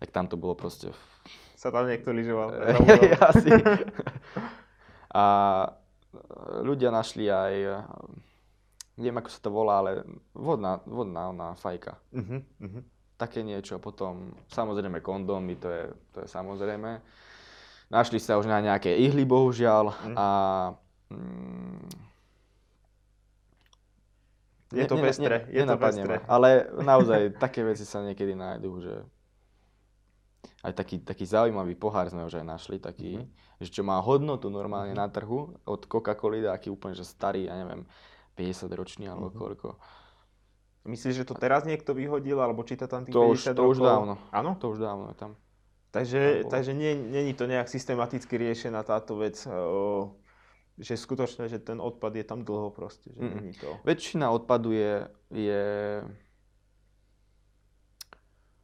Tak 0.00 0.08
tam 0.12 0.28
to 0.28 0.36
bolo 0.36 0.56
proste... 0.56 0.92
Sa 1.56 1.72
tam 1.72 1.88
niekto 1.88 2.12
lyžoval. 2.12 2.52
Asi. 3.32 3.48
A 5.16 5.25
e, 5.64 5.68
ľudia 6.60 6.92
našli 6.92 7.32
aj, 7.32 7.54
e, 7.56 7.76
neviem 9.00 9.16
ako 9.16 9.30
sa 9.32 9.40
to 9.40 9.48
volá, 9.48 9.80
ale 9.80 10.04
vodná, 10.36 10.76
vodná 10.84 11.32
ona 11.32 11.48
fajka. 11.56 11.96
Mhm, 12.12 12.38
mhm. 12.60 12.80
Také 13.16 13.40
niečo. 13.40 13.80
Potom 13.80 14.36
samozrejme 14.52 15.00
kondómy, 15.00 15.56
to 15.56 15.72
je, 15.72 15.84
to 16.12 16.16
je 16.25 16.28
samozrejme. 16.28 17.00
Našli 17.88 18.20
sa 18.20 18.36
už 18.36 18.44
na 18.44 18.60
nejaké 18.60 18.92
ihly, 18.92 19.25
bohužiaľ. 19.25 19.88
Mhm. 19.88 20.14
A 20.20 20.26
mm, 21.08 21.86
Je 24.68 24.82
to 24.85 24.96
pestré, 24.96 25.46
je 25.46 25.62
to 25.62 25.76
ma. 25.76 26.18
Ale 26.26 26.49
naozaj 26.76 27.20
také 27.44 27.62
veci 27.62 27.82
sa 27.82 28.00
niekedy 28.00 28.32
nájdú, 28.32 28.70
že 28.80 28.94
aj 30.62 30.73
taký, 30.75 30.96
taký 31.00 31.23
zaujímavý 31.25 31.75
pohár 31.75 32.06
sme 32.06 32.23
už 32.23 32.42
aj 32.42 32.46
našli, 32.46 32.76
taký, 32.78 33.23
Mhm. 33.23 33.26
že 33.61 33.68
čo 33.70 33.82
má 33.82 33.99
hodnotu 33.99 34.50
normálne 34.50 34.92
na 34.92 35.06
trhu 35.06 35.54
od 35.62 35.80
Coca-Coly, 35.82 36.42
taký 36.42 36.68
úplne 36.68 36.92
že 36.92 37.04
starý, 37.04 37.46
ja 37.46 37.54
neviem, 37.54 37.87
50 38.35 38.73
ročný 38.73 39.06
alebo 39.06 39.30
Mhm. 39.30 39.37
koľko. 39.37 39.68
Myslíš, 40.85 41.14
že 41.16 41.25
to 41.25 41.35
teraz 41.35 41.62
niekto 41.62 41.90
vyhodil, 41.92 42.38
alebo 42.38 42.62
či 42.62 42.75
to 42.75 42.87
tam 42.87 43.02
tých 43.02 43.11
To 43.12 43.26
už- 43.28 43.42
50 43.42 43.54
to 43.54 43.64
už 43.64 43.76
rokov? 43.76 43.87
dávno. 43.87 44.14
Áno? 44.30 44.50
To 44.56 44.66
už 44.70 44.78
dávno 44.78 45.11
je 45.11 45.16
tam. 45.16 45.32
Takže, 45.90 46.20
Tam 46.42 46.50
takže 46.52 46.73
nie, 46.73 46.92
není 46.94 47.32
to 47.32 47.46
nejak 47.46 47.66
systematicky 47.66 48.37
riešená 48.37 48.82
táto 48.82 49.16
vec, 49.16 49.35
o, 49.46 50.12
že 50.76 50.92
skutočne, 50.95 51.49
že 51.49 51.56
ten 51.56 51.80
odpad 51.80 52.12
je 52.12 52.25
tam 52.25 52.45
dlho 52.45 52.68
proste, 52.68 53.09
že 53.16 53.21
není 53.21 53.56
to. 53.56 53.80
Väčšina 53.85 54.28
odpadu 54.28 54.76
je, 54.76 55.09
je 55.33 55.64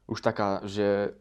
už 0.08 0.20
taká, 0.20 0.60
že 0.68 1.16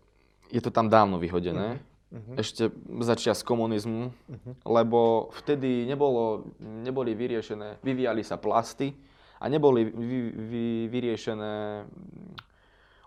je 0.52 0.62
to 0.62 0.72
tam 0.72 0.92
dávno 0.92 1.16
vyhodené. 1.16 1.80
Mhm, 2.12 2.36
Ešte 2.36 2.68
začia 3.08 3.32
z 3.32 3.40
komunizmu, 3.48 4.12
mhm. 4.12 4.52
lebo 4.68 5.32
vtedy 5.32 5.88
nebolo, 5.88 6.44
neboli 6.60 7.16
vyriešené, 7.16 7.80
vyvíjali 7.80 8.20
sa 8.20 8.36
plasty 8.36 8.92
a 9.40 9.48
neboli 9.48 9.88
vy, 9.88 10.20
vy, 10.36 10.66
vyriešené 10.92 11.88
mm, 11.88 12.36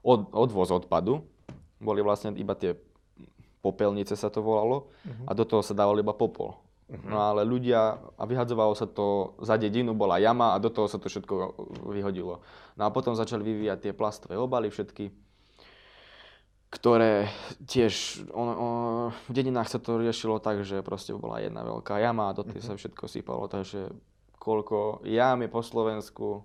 od, 0.01 0.33
odvoz 0.33 0.73
odpadu. 0.73 1.21
Boli 1.85 2.01
vlastne 2.01 2.33
iba 2.41 2.57
tie 2.57 2.81
popelnice 3.61 4.17
sa 4.17 4.33
to 4.33 4.41
volalo 4.41 4.89
Mhm. 5.05 5.29
a 5.29 5.31
do 5.37 5.45
toho 5.45 5.61
sa 5.61 5.77
dával 5.77 6.01
iba 6.01 6.17
popol. 6.17 6.57
Mhm. 6.85 7.09
No 7.09 7.17
ale 7.17 7.49
ľudia, 7.49 7.97
a 7.97 8.23
vyhadzovalo 8.29 8.77
sa 8.77 8.85
to, 8.85 9.33
za 9.41 9.57
dedinu 9.57 9.97
bola 9.97 10.21
jama 10.21 10.53
a 10.53 10.61
do 10.61 10.69
toho 10.69 10.85
sa 10.85 11.01
to 11.01 11.09
všetko 11.09 11.57
vyhodilo. 11.89 12.45
No 12.77 12.83
a 12.85 12.93
potom 12.93 13.17
začali 13.17 13.41
vyvíjať 13.41 13.89
tie 13.89 13.93
plastové 13.97 14.37
obaly 14.37 14.69
všetky, 14.69 15.09
ktoré 16.69 17.31
tiež, 17.65 18.27
on, 18.35 18.49
on, 18.51 18.75
v 19.15 19.33
dedinách 19.33 19.71
sa 19.71 19.79
to 19.79 19.97
riešilo 19.97 20.43
tak, 20.43 20.67
že 20.67 20.83
proste 20.83 21.15
bola 21.15 21.39
jedna 21.41 21.63
veľká 21.63 22.03
jama 22.03 22.29
a 22.29 22.37
do 22.37 22.43
tej 22.43 22.61
sa 22.67 22.75
všetko 22.75 23.07
sypalo, 23.07 23.47
takže 23.47 23.95
koľko 24.37 25.07
jam 25.09 25.41
je 25.41 25.49
po 25.49 25.63
Slovensku 25.65 26.45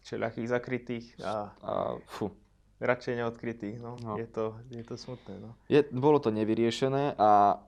Všelijakých 0.00 0.48
zakrytých 0.48 1.06
a 1.20 1.52
a 1.60 1.72
fú. 2.08 2.32
radšej 2.80 3.20
neodkrytých, 3.20 3.76
no. 3.84 4.00
No. 4.00 4.16
Je, 4.16 4.24
to, 4.24 4.56
je 4.72 4.80
to 4.80 4.96
smutné, 4.96 5.36
no. 5.38 5.52
Je, 5.68 5.84
bolo 5.92 6.16
to 6.18 6.32
nevyriešené 6.32 7.20
a 7.20 7.60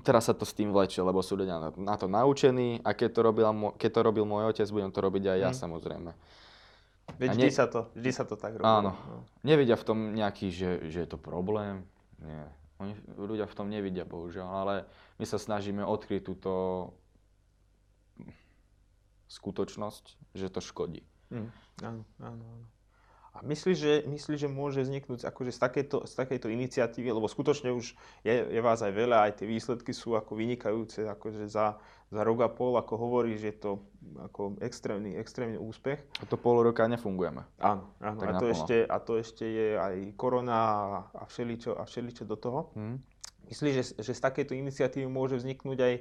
teraz 0.00 0.30
sa 0.30 0.34
to 0.34 0.46
s 0.46 0.54
tým 0.54 0.70
vlečie, 0.70 1.02
lebo 1.02 1.20
sú 1.20 1.34
ľudia 1.34 1.58
na, 1.74 1.94
to 1.98 2.06
naučení 2.06 2.78
a 2.86 2.94
keď 2.94 3.08
to, 3.10 3.20
robil, 3.20 3.46
mo- 3.50 3.74
keď 3.74 3.90
to 3.90 4.00
robil 4.00 4.24
môj 4.24 4.54
otec, 4.54 4.68
budem 4.70 4.90
to 4.90 5.00
robiť 5.02 5.24
aj 5.26 5.38
ja 5.38 5.50
Mm. 5.50 5.58
samozrejme. 5.58 6.10
Veď 7.18 7.28
A 7.28 7.34
vždy, 7.34 7.50
sa 7.50 7.66
to, 7.66 7.80
vždy 7.98 8.10
sa 8.14 8.22
to 8.22 8.38
tak 8.38 8.54
robí. 8.54 8.62
Áno. 8.64 8.94
No. 8.94 9.26
Nevidia 9.42 9.74
v 9.74 9.82
tom 9.82 10.14
nejaký, 10.14 10.54
že, 10.54 10.70
že 10.86 11.02
je 11.02 11.08
to 11.10 11.18
problém. 11.18 11.82
Nie. 12.22 12.46
Oni, 12.78 12.94
ľudia 13.18 13.44
v 13.44 13.54
tom 13.58 13.66
nevidia, 13.68 14.06
bohužiaľ, 14.06 14.48
ale 14.48 14.74
my 15.18 15.26
sa 15.26 15.36
snažíme 15.36 15.82
odkryť 15.82 16.22
túto 16.22 16.52
skutočnosť, 19.28 20.04
že 20.34 20.46
to 20.48 20.60
škodí. 20.62 21.02
Mm, 21.30 21.50
áno, 21.82 22.02
áno, 22.18 22.44
áno. 22.46 22.66
A 23.40 23.48
myslíš, 23.48 23.76
že, 23.80 23.94
myslíš, 24.04 24.38
že 24.44 24.48
môže 24.52 24.84
vzniknúť 24.84 25.24
akože 25.24 25.56
z 25.56 25.58
takejto, 25.64 26.04
z 26.04 26.12
takejto 26.12 26.52
iniciatívy, 26.52 27.08
lebo 27.08 27.24
skutočne 27.24 27.72
už 27.72 27.96
je, 28.20 28.34
je 28.36 28.60
vás 28.60 28.84
aj 28.84 28.92
veľa, 28.92 29.16
aj 29.24 29.32
tie 29.40 29.46
výsledky 29.48 29.96
sú 29.96 30.12
ako 30.12 30.36
vynikajúce, 30.36 31.08
akože 31.08 31.48
za, 31.48 31.80
za 32.12 32.20
rok 32.20 32.44
a 32.44 32.52
pol, 32.52 32.76
ako 32.76 33.00
hovoríš, 33.00 33.40
je 33.40 33.54
to 33.56 33.70
ako 34.28 34.60
extrémny, 34.60 35.16
extrémny 35.16 35.56
úspech. 35.56 36.04
A 36.20 36.28
to 36.28 36.36
pol 36.36 36.60
roka 36.60 36.84
nefungujeme. 36.84 37.40
Áno, 37.64 37.88
áno. 38.04 38.18
A, 38.20 38.36
to 38.36 38.44
naplno. 38.44 38.52
ešte, 38.52 38.76
a 38.84 38.96
to 39.00 39.12
ešte 39.16 39.44
je 39.48 39.68
aj 39.80 39.96
korona 40.20 40.60
a, 41.16 41.24
všeličo, 41.24 41.80
a 41.80 41.88
všeličo 41.88 42.28
do 42.28 42.36
toho. 42.36 42.76
Hm? 42.76 43.00
Myslíš, 43.48 43.72
že, 43.72 43.84
že 44.04 44.12
z 44.12 44.20
takejto 44.20 44.52
iniciatívy 44.52 45.08
môže 45.08 45.40
vzniknúť 45.40 45.78
aj, 45.80 45.94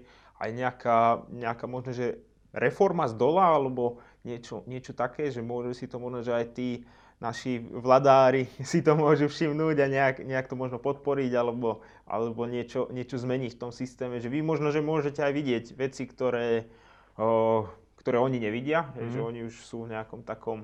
aj 0.44 0.50
nejaká, 0.52 1.00
nejaká 1.32 1.66
možno, 1.72 1.96
že 1.96 2.20
reforma 2.52 3.08
z 3.08 3.16
dola, 3.16 3.56
alebo 3.56 4.04
niečo, 4.28 4.66
niečo 4.68 4.92
také, 4.92 5.32
že 5.32 5.40
môžu 5.40 5.72
si 5.72 5.88
to 5.88 6.02
možno, 6.02 6.26
že 6.26 6.36
aj 6.36 6.46
tí 6.52 6.84
naši 7.20 7.60
vladári 7.60 8.48
si 8.72 8.80
to 8.80 8.96
môžu 8.96 9.28
všimnúť 9.28 9.76
a 9.80 9.88
nejak, 9.88 10.16
nejak 10.24 10.48
to 10.48 10.56
možno 10.56 10.80
podporiť, 10.80 11.32
alebo, 11.36 11.84
alebo 12.08 12.48
niečo, 12.48 12.88
niečo 12.90 13.20
zmeniť 13.20 13.56
v 13.56 13.62
tom 13.62 13.72
systéme, 13.72 14.20
že 14.20 14.32
vy 14.32 14.40
možno, 14.40 14.72
že 14.72 14.80
môžete 14.80 15.20
aj 15.20 15.34
vidieť 15.36 15.66
veci, 15.76 16.08
ktoré, 16.08 16.66
o, 17.16 17.68
ktoré 18.00 18.18
oni 18.18 18.40
nevidia, 18.40 18.88
mm. 18.96 19.12
že 19.12 19.20
Mhm. 19.20 19.28
oni 19.28 19.40
už 19.46 19.56
sú 19.62 19.84
v 19.86 19.92
nejakom 19.96 20.24
takom 20.24 20.64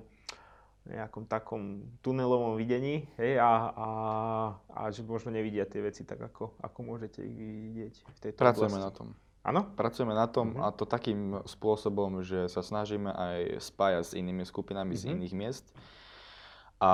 nejakom 0.86 1.26
takom 1.26 1.82
tunelovom 2.06 2.62
videní 2.62 3.10
hej, 3.18 3.42
a, 3.42 3.74
a, 3.74 3.90
a 4.70 4.82
že 4.94 5.02
možno 5.02 5.34
nevidia 5.34 5.66
tie 5.66 5.82
veci 5.82 6.06
tak, 6.06 6.22
ako, 6.22 6.54
ako 6.62 6.80
môžete 6.86 7.26
ich 7.26 7.34
vidieť 7.34 7.94
v 8.06 8.18
tejto 8.22 8.38
Pracujeme 8.38 8.78
oblasti. 8.78 8.86
na 8.86 8.92
tom. 8.94 9.08
Áno? 9.42 9.62
Pracujeme 9.74 10.14
na 10.14 10.30
tom 10.30 10.54
Mhm. 10.54 10.62
a 10.62 10.70
to 10.70 10.86
takým 10.86 11.42
spôsobom, 11.42 12.22
že 12.22 12.46
sa 12.54 12.62
snažíme 12.62 13.10
aj 13.10 13.66
spájať 13.66 14.04
s 14.06 14.14
inými 14.14 14.46
skupinami 14.46 14.94
z 14.94 15.10
Mhm. 15.10 15.14
iných 15.18 15.34
miest. 15.34 15.66
A 16.86 16.92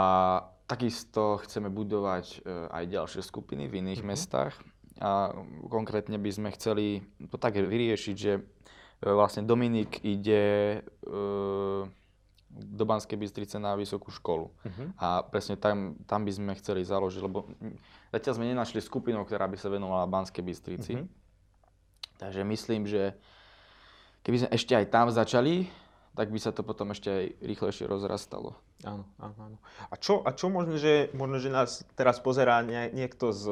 takisto 0.71 1.43
chceme 1.43 1.67
budovať 1.67 2.25
e, 2.31 2.37
aj 2.71 2.83
ďalšie 2.87 3.21
skupiny 3.27 3.67
v 3.67 3.83
iných 3.83 4.01
Mhm. 4.03 4.07
mestách. 4.07 4.55
A 5.03 5.35
konkrétne 5.67 6.15
by 6.15 6.31
sme 6.31 6.49
chceli 6.55 7.03
to 7.27 7.35
tak 7.35 7.59
vyriešiť, 7.59 8.15
že 8.15 8.33
e, 8.39 8.41
vlastne 9.03 9.43
Dominik 9.43 9.99
ide 10.07 10.79
e, 10.79 11.09
do 12.51 12.83
Banskej 12.83 13.15
Bystrice 13.19 13.59
na 13.59 13.79
vysokú 13.79 14.11
školu. 14.11 14.51
Uh-huh. 14.51 14.87
A 14.99 15.23
presne 15.23 15.55
tam, 15.55 15.95
tam 16.03 16.27
by 16.27 16.31
sme 16.35 16.51
chceli 16.59 16.83
založiť, 16.83 17.23
lebo 17.23 17.47
zatiaľ 18.11 18.33
sme 18.35 18.51
nenašli 18.51 18.83
skupinu, 18.83 19.23
ktorá 19.23 19.47
by 19.47 19.55
sa 19.55 19.71
venovala 19.71 20.03
Banskej 20.03 20.43
Bystrici. 20.43 20.99
Mhm. 20.99 21.07
Takže 22.19 22.41
myslím, 22.45 22.85
že 22.85 23.15
keby 24.21 24.45
sme 24.45 24.49
ešte 24.53 24.77
aj 24.77 24.85
tam 24.93 25.07
začali, 25.09 25.65
tak 26.11 26.27
by 26.27 26.39
sa 26.39 26.51
to 26.51 26.61
potom 26.61 26.91
ešte 26.91 27.07
aj 27.07 27.25
rýchlejšie 27.39 27.85
rozrastalo. 27.87 28.59
Áno, 28.83 29.07
áno, 29.15 29.35
áno. 29.37 29.57
A 29.87 29.95
čo, 29.95 30.19
a 30.21 30.35
čo 30.35 30.51
možno, 30.51 30.75
že, 30.75 31.07
možno, 31.13 31.39
že 31.39 31.47
nás 31.47 31.87
teraz 31.95 32.19
pozerá 32.19 32.59
nie, 32.61 32.91
niekto 32.91 33.31
z, 33.31 33.45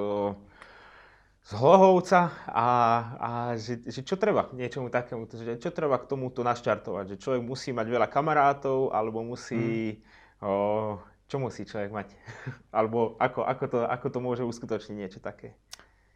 z 1.46 1.52
Hlohovca 1.56 2.30
a, 2.46 2.68
a 3.16 3.30
že, 3.56 3.80
že 3.88 4.04
čo 4.04 4.20
treba 4.20 4.52
niečomu 4.52 4.92
takému, 4.92 5.26
že 5.32 5.58
čo 5.58 5.72
treba 5.72 5.98
k 5.98 6.10
tomuto 6.10 6.44
naštartovať, 6.44 7.16
že 7.16 7.22
človek 7.22 7.42
musí 7.42 7.72
mať 7.72 7.88
veľa 7.90 8.08
kamarátov, 8.12 8.92
alebo 8.92 9.24
musí, 9.24 9.98
o, 10.44 11.00
čo 11.26 11.38
musí 11.40 11.64
človek 11.64 11.90
mať, 11.90 12.08
alebo 12.78 13.16
ako, 13.18 13.48
ako, 13.48 13.64
to, 13.66 13.78
ako 13.88 14.08
to 14.12 14.20
môže 14.20 14.44
uskutočniť 14.44 14.96
niečo 15.00 15.20
také. 15.24 15.56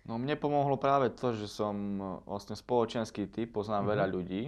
No 0.03 0.19
mne 0.19 0.35
pomohlo 0.35 0.75
práve 0.75 1.07
to, 1.15 1.31
že 1.31 1.47
som 1.47 1.71
vlastne 2.27 2.59
spoločenský 2.59 3.31
typ, 3.31 3.55
poznám 3.55 3.87
Mhm. 3.87 3.91
veľa 3.95 4.05
ľudí. 4.11 4.43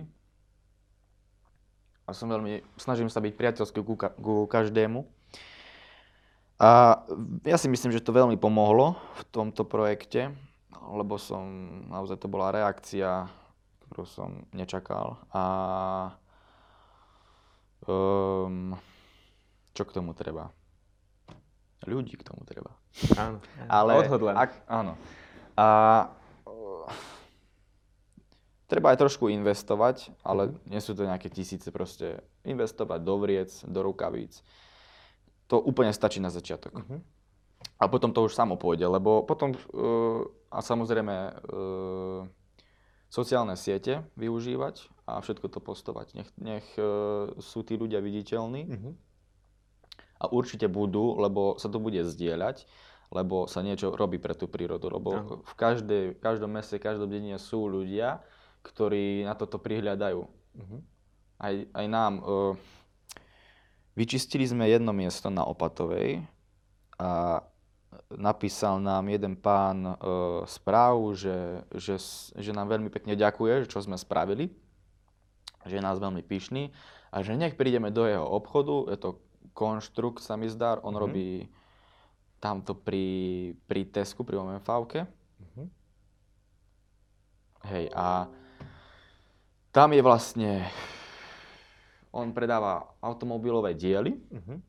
A 2.06 2.14
som 2.14 2.30
veľmi, 2.30 2.62
snažím 2.78 3.10
sa 3.10 3.18
byť 3.18 3.34
priateľský 3.34 3.82
ku, 3.82 3.98
ka- 3.98 4.14
ku 4.14 4.46
každému. 4.46 5.06
A 6.62 7.02
ja 7.44 7.58
si 7.60 7.68
myslím, 7.68 7.92
že 7.92 8.00
to 8.06 8.16
veľmi 8.16 8.38
pomohlo 8.40 8.96
v 9.20 9.24
tomto 9.34 9.68
projekte, 9.68 10.32
lebo 10.86 11.18
som, 11.20 11.44
naozaj 11.90 12.22
to 12.22 12.32
bola 12.32 12.54
reakcia, 12.54 13.28
ktorú 13.86 14.06
som 14.06 14.30
nečakal. 14.56 15.20
A 15.36 15.44
um, 17.90 18.78
čo 19.76 19.84
k 19.84 19.92
tomu 19.92 20.16
treba? 20.16 20.54
Ľudí 21.84 22.16
k 22.16 22.24
tomu 22.24 22.48
treba. 22.48 22.72
Áno, 23.20 23.44
Ale 23.68 23.92
odhodlen. 24.00 24.40
Ak, 24.40 24.56
áno. 24.72 24.96
A 25.60 25.68
treba 28.66 28.94
aj 28.94 29.02
trošku 29.02 29.30
investovať, 29.30 30.14
ale 30.26 30.58
nie 30.66 30.82
sú 30.82 30.98
to 30.98 31.06
nejaké 31.06 31.30
tisíce 31.30 31.70
proste. 31.70 32.22
Investovať 32.46 33.00
do 33.02 33.16
vriec, 33.22 33.52
do 33.66 33.80
rukavíc. 33.86 34.42
To 35.50 35.62
úplne 35.62 35.94
stačí 35.94 36.18
na 36.18 36.34
začiatok. 36.34 36.74
Mhm. 36.74 36.98
A 37.82 37.90
potom 37.90 38.14
to 38.14 38.24
už 38.24 38.38
samo 38.38 38.56
pôjde, 38.56 38.86
lebo 38.86 39.26
potom, 39.26 39.52
uh, 39.52 40.22
a 40.54 40.62
samozrejme, 40.62 41.16
uh, 41.50 42.22
sociálne 43.10 43.58
siete 43.58 44.06
využívať 44.16 44.90
a 45.10 45.20
všetko 45.22 45.50
to 45.50 45.60
postovať. 45.60 46.08
Nech, 46.14 46.30
nech 46.38 46.66
uh, 46.78 47.34
sú 47.42 47.66
tí 47.66 47.76
ľudia 47.78 48.00
viditeľní 48.02 48.62
Mhm. 48.70 48.92
a 50.22 50.26
určite 50.32 50.70
budú, 50.72 51.20
lebo 51.20 51.58
sa 51.60 51.68
to 51.68 51.78
bude 51.82 52.00
zdieľať, 52.06 52.66
lebo 53.14 53.46
sa 53.46 53.62
niečo 53.62 53.94
robí 53.94 54.18
pre 54.18 54.34
tú 54.34 54.48
prírodu. 54.50 54.90
Lebo 54.90 55.10
Áno. 55.14 55.36
v, 55.44 55.54
každej, 55.54 56.04
v 56.18 56.20
každom 56.22 56.52
meste, 56.52 56.82
každom 56.82 57.12
dedine 57.12 57.38
sú 57.38 57.68
ľudia, 57.70 58.24
ktorí 58.66 59.22
na 59.22 59.38
toto 59.38 59.62
prihľadajú. 59.62 60.22
Mhm. 60.58 60.78
Aj, 61.36 61.56
aj 61.70 61.86
nám. 61.86 62.14
Uh, 62.24 62.54
vyčistili 63.94 64.48
sme 64.48 64.66
jedno 64.66 64.96
miesto 64.96 65.30
na 65.30 65.44
Opatovej 65.46 66.24
a 66.96 67.44
napísal 68.12 68.80
nám 68.80 69.08
jeden 69.12 69.36
pán 69.36 69.84
uh, 69.84 69.96
správu, 70.48 71.16
že, 71.16 71.64
že, 71.76 72.00
že 72.36 72.52
nám 72.56 72.72
veľmi 72.72 72.88
pekne 72.92 73.16
ďakuje, 73.20 73.68
čo 73.68 73.84
sme 73.84 74.00
spravili, 74.00 74.52
že 75.68 75.80
je 75.80 75.84
nás 75.84 76.00
veľmi 76.00 76.24
pyšný 76.24 76.72
a 77.12 77.24
že 77.24 77.36
nech 77.36 77.56
prídeme 77.56 77.92
do 77.92 78.04
jeho 78.08 78.28
obchodu, 78.28 78.92
je 78.92 78.98
to 79.00 79.10
konštrukt, 79.56 80.20
sa 80.20 80.36
mi 80.36 80.52
zdá, 80.52 80.80
on 80.84 80.96
Mhm. 80.96 81.00
robí 81.00 81.30
tamto 82.40 82.76
pri, 82.76 83.56
pri 83.68 83.88
Tesku, 83.88 84.28
pri 84.28 84.40
OMFAVke. 84.40 85.08
Mhm. 85.40 85.64
Hej, 87.66 87.86
a 87.96 88.30
tam 89.76 89.92
je 89.92 90.00
vlastne, 90.00 90.64
on 92.16 92.32
predáva 92.32 92.96
automobilové 93.04 93.76
diely, 93.76 94.16
Mhm. 94.32 94.64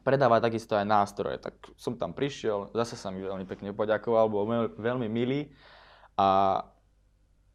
predáva 0.00 0.40
takisto 0.40 0.72
aj 0.72 0.88
nástroje. 0.88 1.36
Tak 1.36 1.76
som 1.76 2.00
tam 2.00 2.16
prišiel, 2.16 2.72
zase 2.72 2.96
sa 2.96 3.12
mi 3.12 3.20
veľmi 3.20 3.44
pekne 3.44 3.76
poďakoval, 3.76 4.32
bol 4.32 4.48
veľ- 4.48 4.72
veľmi 4.80 5.04
milý 5.12 5.52
a 6.16 6.64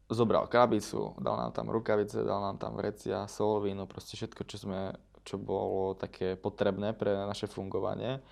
zobral 0.06 0.46
krabicu, 0.46 1.18
dal 1.18 1.34
nám 1.36 1.50
tam 1.52 1.66
rukavice, 1.66 2.22
dal 2.22 2.38
nám 2.40 2.62
tam 2.62 2.78
vrecia, 2.78 3.26
sol, 3.26 3.58
víno, 3.60 3.90
proste 3.90 4.14
všetko, 4.14 4.46
čo, 4.46 4.56
sme, 4.62 4.94
čo 5.26 5.34
bolo 5.36 5.98
také 5.98 6.38
potrebné 6.38 6.94
pre 6.94 7.12
naše 7.26 7.50
fungovanie 7.50 8.22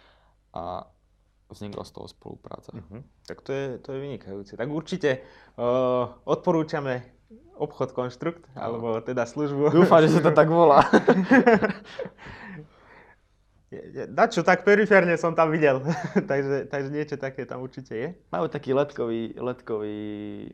a 0.55 0.87
vznikla 1.51 1.83
z 1.85 1.93
toho 1.93 2.07
spolupráca. 2.07 2.71
Mhm. 2.73 3.27
Tak 3.27 3.43
to 3.43 3.51
je, 3.51 3.65
to 3.83 3.91
je 3.91 3.99
vynikajúce. 4.01 4.55
Tak 4.55 4.69
určite 4.71 5.21
uh, 5.59 6.15
odporúčame 6.25 7.16
obchod 7.57 7.97
Konštrukt, 7.97 8.45
Áno. 8.55 8.79
alebo 8.79 9.01
teda 9.01 9.25
službu. 9.27 9.73
Dúfam, 9.73 10.05
že 10.05 10.13
sa 10.15 10.21
to 10.21 10.31
tak 10.31 10.49
volá. 10.51 10.85
Dačo, 14.15 14.47
tak 14.47 14.63
periférne 14.63 15.19
som 15.19 15.35
tam 15.35 15.51
videl, 15.51 15.83
takže, 16.31 16.71
takže 16.71 16.89
niečo 16.95 17.17
také 17.19 17.43
tam 17.43 17.67
určite 17.67 17.93
je. 17.93 18.09
Majú 18.31 18.47
taký 18.47 18.71
letkový, 18.73 19.35
letkový, 19.37 19.99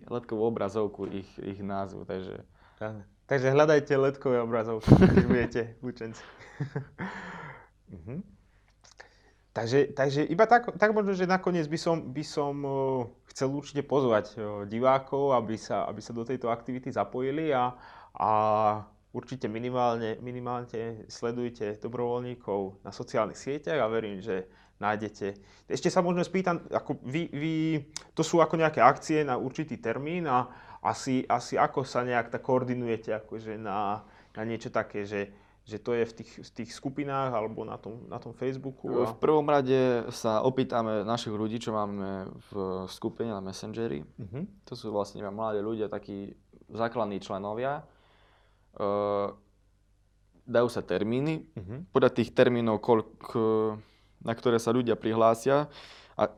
letkovú 0.08 0.48
obrazovku 0.48 1.06
ich, 1.12 1.28
ich 1.38 1.60
názvu, 1.60 2.08
takže 2.08 2.40
Áno. 2.82 3.06
Takže 3.30 3.54
hľadajte 3.54 3.94
letkové 3.96 4.42
obrazovky, 4.42 4.90
keď 4.92 5.24
budete 5.24 5.62
učenci. 5.88 6.24
Mhm. 7.92 8.41
Takže, 9.52 9.92
takže 9.92 10.24
iba 10.26 10.44
tak, 10.48 10.72
tak 10.76 10.90
možno, 10.92 11.12
že 11.16 11.28
nakoniec 11.28 11.68
by 11.68 11.78
som, 11.78 11.96
by 12.12 12.24
som 12.24 12.54
uh, 12.64 13.04
chcel 13.32 13.52
určite 13.52 13.84
pozvať 13.84 14.36
uh, 14.36 14.64
divákov, 14.66 15.36
aby 15.36 15.56
sa, 15.56 15.88
aby 15.88 16.00
sa 16.00 16.16
do 16.16 16.24
tejto 16.24 16.48
aktivity 16.48 16.92
zapojili 16.92 17.52
a, 17.52 17.76
a 18.16 18.30
určite 19.12 19.46
minimálne, 19.46 20.16
minimálne 20.24 21.04
sledujte 21.06 21.76
dobrovoľníkov 21.78 22.80
na 22.82 22.90
sociálnych 22.90 23.36
sieťach 23.36 23.78
a 23.78 23.92
verím, 23.92 24.24
že 24.24 24.48
nájdete. 24.80 25.38
Ešte 25.70 25.88
sa 25.92 26.02
možno 26.02 26.26
spýtam, 26.26 26.66
ako 26.72 26.98
vy, 27.06 27.30
vy, 27.30 27.54
to 28.18 28.26
sú 28.26 28.42
ako 28.42 28.58
nejaké 28.58 28.82
akcie 28.82 29.22
na 29.22 29.38
určitý 29.38 29.78
termín 29.78 30.26
a 30.26 30.50
asi, 30.82 31.22
asi 31.30 31.54
ako 31.54 31.86
sa 31.86 32.02
nejak 32.02 32.34
tak 32.34 32.42
koordinujete 32.42 33.14
akože 33.14 33.54
na, 33.54 34.02
na 34.34 34.42
niečo 34.42 34.74
také, 34.74 35.06
že, 35.06 35.30
že 35.62 35.78
to 35.78 35.94
je 35.94 36.02
v 36.02 36.12
tých, 36.12 36.32
v 36.42 36.50
tých 36.62 36.70
skupinách 36.74 37.30
alebo 37.30 37.62
na 37.62 37.78
tom, 37.78 38.10
na 38.10 38.18
tom 38.18 38.34
Facebooku? 38.34 38.90
v 38.90 39.16
prvom 39.22 39.46
rade 39.46 40.10
sa 40.10 40.42
opýtame 40.42 41.06
našich 41.06 41.30
ľudí, 41.30 41.62
čo 41.62 41.70
máme 41.70 42.34
v 42.50 42.84
skupine 42.90 43.30
na 43.30 43.38
Messengeri. 43.38 44.02
Mhm. 44.02 44.66
To 44.66 44.74
sú 44.74 44.90
vlastne 44.90 45.22
mladí 45.30 45.62
ľudia, 45.62 45.86
takí 45.86 46.34
základní 46.66 47.22
členovia. 47.22 47.86
Uh, 48.72 49.36
dajú 50.46 50.66
sa 50.66 50.82
termíny. 50.82 51.46
Mhm. 51.54 51.94
Podľa 51.94 52.10
tých 52.10 52.34
termínov, 52.34 52.82
koľk, 52.82 53.22
na 54.26 54.32
ktoré 54.34 54.58
sa 54.58 54.74
ľudia 54.74 54.98
prihlásia, 54.98 55.70
a 56.18 56.28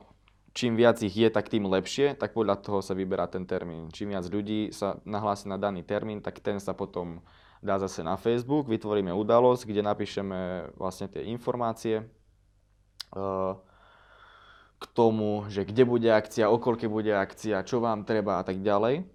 čím 0.55 0.77
viac 0.77 1.01
ich 1.03 1.17
je, 1.17 1.29
tak 1.33 1.49
tým 1.49 1.67
lepšie, 1.67 2.15
tak 2.15 2.37
podľa 2.37 2.61
toho 2.61 2.85
sa 2.85 2.93
vyberá 2.93 3.27
ten 3.27 3.49
termín. 3.49 3.89
Čím 3.91 4.15
viac 4.15 4.29
ľudí 4.29 4.71
sa 4.71 5.01
nahlási 5.03 5.51
na 5.51 5.57
daný 5.57 5.83
termín, 5.83 6.21
tak 6.21 6.39
ten 6.45 6.61
sa 6.63 6.77
potom 6.77 7.25
dá 7.65 7.81
zase 7.81 8.05
na 8.05 8.21
Facebook, 8.21 8.69
vytvoríme 8.69 9.09
udalosť, 9.09 9.65
kde 9.65 9.81
napíšeme 9.81 10.71
vlastne 10.77 11.09
tie 11.09 11.25
informácie 11.33 12.05
uh, 13.17 13.57
k 14.77 14.85
tomu, 14.93 15.49
že 15.49 15.65
kde 15.65 15.89
bude 15.89 16.13
akcia, 16.13 16.53
o 16.53 16.61
koľke 16.61 16.85
bude 16.93 17.17
akcia, 17.17 17.65
čo 17.65 17.81
vám 17.81 18.05
treba 18.05 18.39
a 18.39 18.45
tak 18.45 18.61
ďalej. 18.61 19.09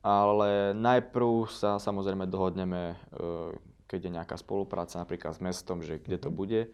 Ale 0.00 0.72
najprv 0.72 1.44
sa 1.52 1.76
samozrejme 1.76 2.24
dohodneme, 2.24 2.96
uh, 2.96 3.52
keď 3.84 4.00
je 4.08 4.14
nejaká 4.16 4.36
spolupráca 4.40 4.96
napríklad 4.96 5.36
s 5.36 5.44
mestom, 5.44 5.84
že 5.84 6.00
kde 6.00 6.16
to 6.16 6.32
bude 6.32 6.72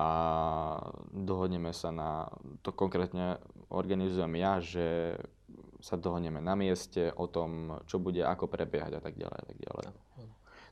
a 0.00 0.08
dohodneme 1.12 1.76
sa 1.76 1.92
na, 1.92 2.32
to 2.64 2.72
konkrétne 2.72 3.36
organizujem 3.68 4.32
ja, 4.38 4.56
že 4.62 5.18
sa 5.84 6.00
dohodneme 6.00 6.40
na 6.40 6.56
mieste 6.56 7.12
o 7.16 7.28
tom, 7.28 7.80
čo 7.84 8.00
bude, 8.00 8.24
ako 8.24 8.48
prebiehať 8.48 8.96
a 8.96 9.00
tak 9.02 9.16
ďalej 9.16 9.38
a 9.40 9.44
tak 9.44 9.58
ďalej. 9.60 9.86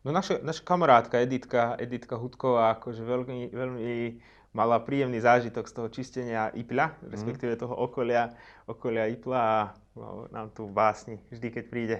No 0.06 0.14
naša, 0.14 0.38
naša 0.42 0.62
kamarátka 0.62 1.18
Editka, 1.18 1.74
Editka 1.78 2.14
Hudková 2.14 2.78
akože 2.78 3.02
veľmi, 3.02 3.50
veľmi 3.50 3.92
mala 4.56 4.80
príjemný 4.80 5.20
zážitok 5.20 5.68
z 5.68 5.72
toho 5.74 5.88
čistenia 5.92 6.50
Ipľa, 6.54 6.96
respektíve 7.12 7.54
toho 7.58 7.74
okolia, 7.76 8.32
okolia 8.64 9.06
Ipla 9.11 9.38
a 9.38 9.56
no, 9.92 10.26
nám 10.32 10.50
tu 10.56 10.64
básni 10.66 11.20
vždy, 11.28 11.48
keď 11.52 11.64
príde. 11.68 11.96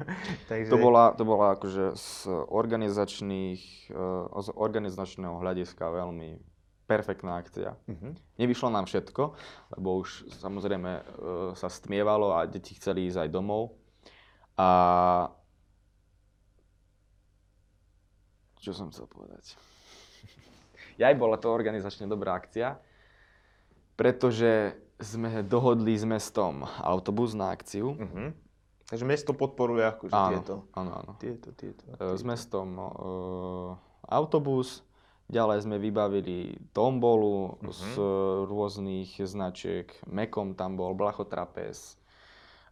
Takže, 0.50 0.72
To 0.72 0.78
bola, 0.80 1.12
to 1.12 1.24
bola 1.28 1.54
akože 1.58 1.94
z 1.94 2.10
organizačných, 2.48 3.92
eh, 3.92 4.42
z 4.42 4.48
organizačného 4.56 5.36
hľadiska 5.38 5.84
veľmi 5.84 6.40
perfektná 6.88 7.38
akcia. 7.38 7.76
Mhm. 7.86 8.18
Nevyšlo 8.42 8.68
nám 8.74 8.90
všetko, 8.90 9.22
lebo 9.78 10.00
už 10.00 10.26
samozrejme 10.40 10.90
eh, 10.96 11.02
sa 11.54 11.68
stmievalo 11.68 12.34
a 12.34 12.48
deti 12.48 12.74
chceli 12.74 13.06
ísť 13.06 13.28
aj 13.28 13.30
domov. 13.30 13.76
A 14.60 14.68
čo 18.60 18.70
som 18.70 18.88
chcel 18.88 19.08
povedať? 19.08 19.56
Aj 21.00 21.16
bola 21.16 21.34
to 21.34 21.48
organizačne 21.48 22.04
dobrá 22.04 22.36
akcia, 22.36 22.76
pretože 23.96 24.76
sme 25.00 25.40
dohodli 25.40 25.96
s 25.96 26.04
mestom 26.04 26.60
autobus 26.78 27.32
na 27.32 27.50
akciu. 27.50 27.96
Mhm. 27.96 28.36
Takže 28.84 29.04
mesto 29.06 29.30
podporuje 29.30 29.86
akože 29.86 30.10
Áno, 30.12 30.30
tieto, 30.34 30.54
áno, 30.74 30.90
áno. 30.92 31.10
tieto, 31.16 31.54
tieto. 31.54 31.86
E, 31.86 32.18
s 32.18 32.26
mestom 32.26 32.74
e, 32.74 32.86
autobus, 34.04 34.82
ďalej 35.30 35.62
sme 35.62 35.78
vybavili 35.78 36.58
tombolu 36.74 37.54
z 37.62 37.86
Mhm. 37.94 38.50
rôznych 38.50 39.10
značiek, 39.22 39.86
Mekom 40.10 40.58
tam 40.58 40.74
bol, 40.74 40.98
Blachotrapez, 40.98 41.94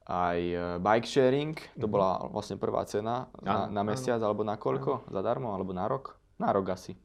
aj 0.08 0.38
e, 0.40 0.58
bike 0.80 1.04
sharing, 1.04 1.52
to 1.76 1.84
Mhm. 1.84 1.92
bola 1.92 2.10
vlastne 2.32 2.56
prvá 2.56 2.82
cena 2.88 3.28
na, 3.44 3.68
na 3.68 3.82
mesiac, 3.84 4.18
alebo 4.18 4.40
na 4.40 4.56
koľko? 4.56 5.04
Zadarmo, 5.12 5.52
alebo 5.52 5.76
na 5.76 5.84
rok? 5.84 6.16
Na 6.40 6.48
rok 6.48 6.72
asi. 6.72 6.96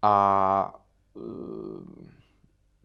A 0.00 0.12
e, 1.12 1.20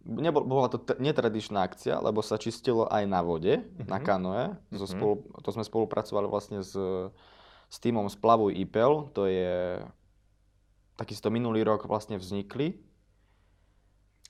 nebol, 0.04 0.44
bola 0.44 0.68
to 0.68 0.78
t- 0.82 1.00
netradičná 1.00 1.64
akcia, 1.64 2.04
lebo 2.04 2.20
sa 2.20 2.36
čistilo 2.36 2.84
aj 2.90 3.04
na 3.08 3.24
vode, 3.24 3.64
na 3.88 3.98
Mhm. 3.98 4.06
kanoe. 4.06 4.44
So 4.76 4.84
Mhm. 4.84 4.92
spolu, 4.92 5.14
to 5.40 5.50
sme 5.54 5.64
spolupracovali 5.64 6.28
vlastne 6.28 6.60
s, 6.60 6.76
s 7.70 7.78
týmom 7.80 8.12
Splavuj 8.12 8.54
IPEL, 8.60 9.14
to 9.16 9.24
je 9.26 9.82
takisto 10.94 11.32
minulý 11.34 11.64
rok 11.66 11.88
vlastne 11.88 12.20
vznikli. 12.20 12.78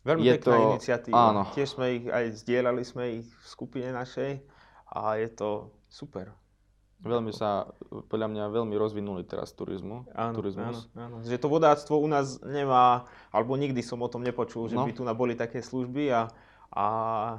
Veľmi 0.04 0.22
je 0.22 0.34
pekná 0.34 0.44
to- 0.50 0.68
iniciatíva. 0.70 1.16
áno. 1.26 1.42
Tiež 1.52 1.70
sme 1.72 1.86
ich 1.94 2.06
aj 2.06 2.26
zdieľali 2.38 2.84
sme 2.84 3.04
ich 3.18 3.28
v 3.28 3.46
skupine 3.46 3.88
našej 3.90 4.44
a 4.90 5.16
je 5.16 5.30
to 5.30 5.50
super. 5.88 6.36
Veľmi 7.00 7.32
sa, 7.32 7.68
podľa 8.06 8.28
mňa 8.30 8.44
veľmi 8.50 8.76
rozvinuli 8.76 9.24
teraz 9.24 9.52
turizmu, 9.52 10.08
Áno, 10.10 10.32
turizmus. 10.34 10.88
áno, 10.94 11.16
áno. 11.16 11.16
Že 11.22 11.36
to 11.38 11.48
vodáctvo 11.50 11.96
u 11.98 12.08
nás 12.08 12.40
nemá, 12.42 13.04
alebo 13.28 13.56
nikdy 13.56 13.80
som 13.80 14.00
o 14.00 14.08
tom 14.08 14.20
nepočul, 14.20 14.68
že 14.68 14.74
No. 14.74 14.84
by 14.84 14.92
tu 14.94 15.04
na 15.04 15.12
boli 15.12 15.34
také 15.34 15.60
služby 15.60 16.08
a, 16.10 16.32
a, 16.70 16.86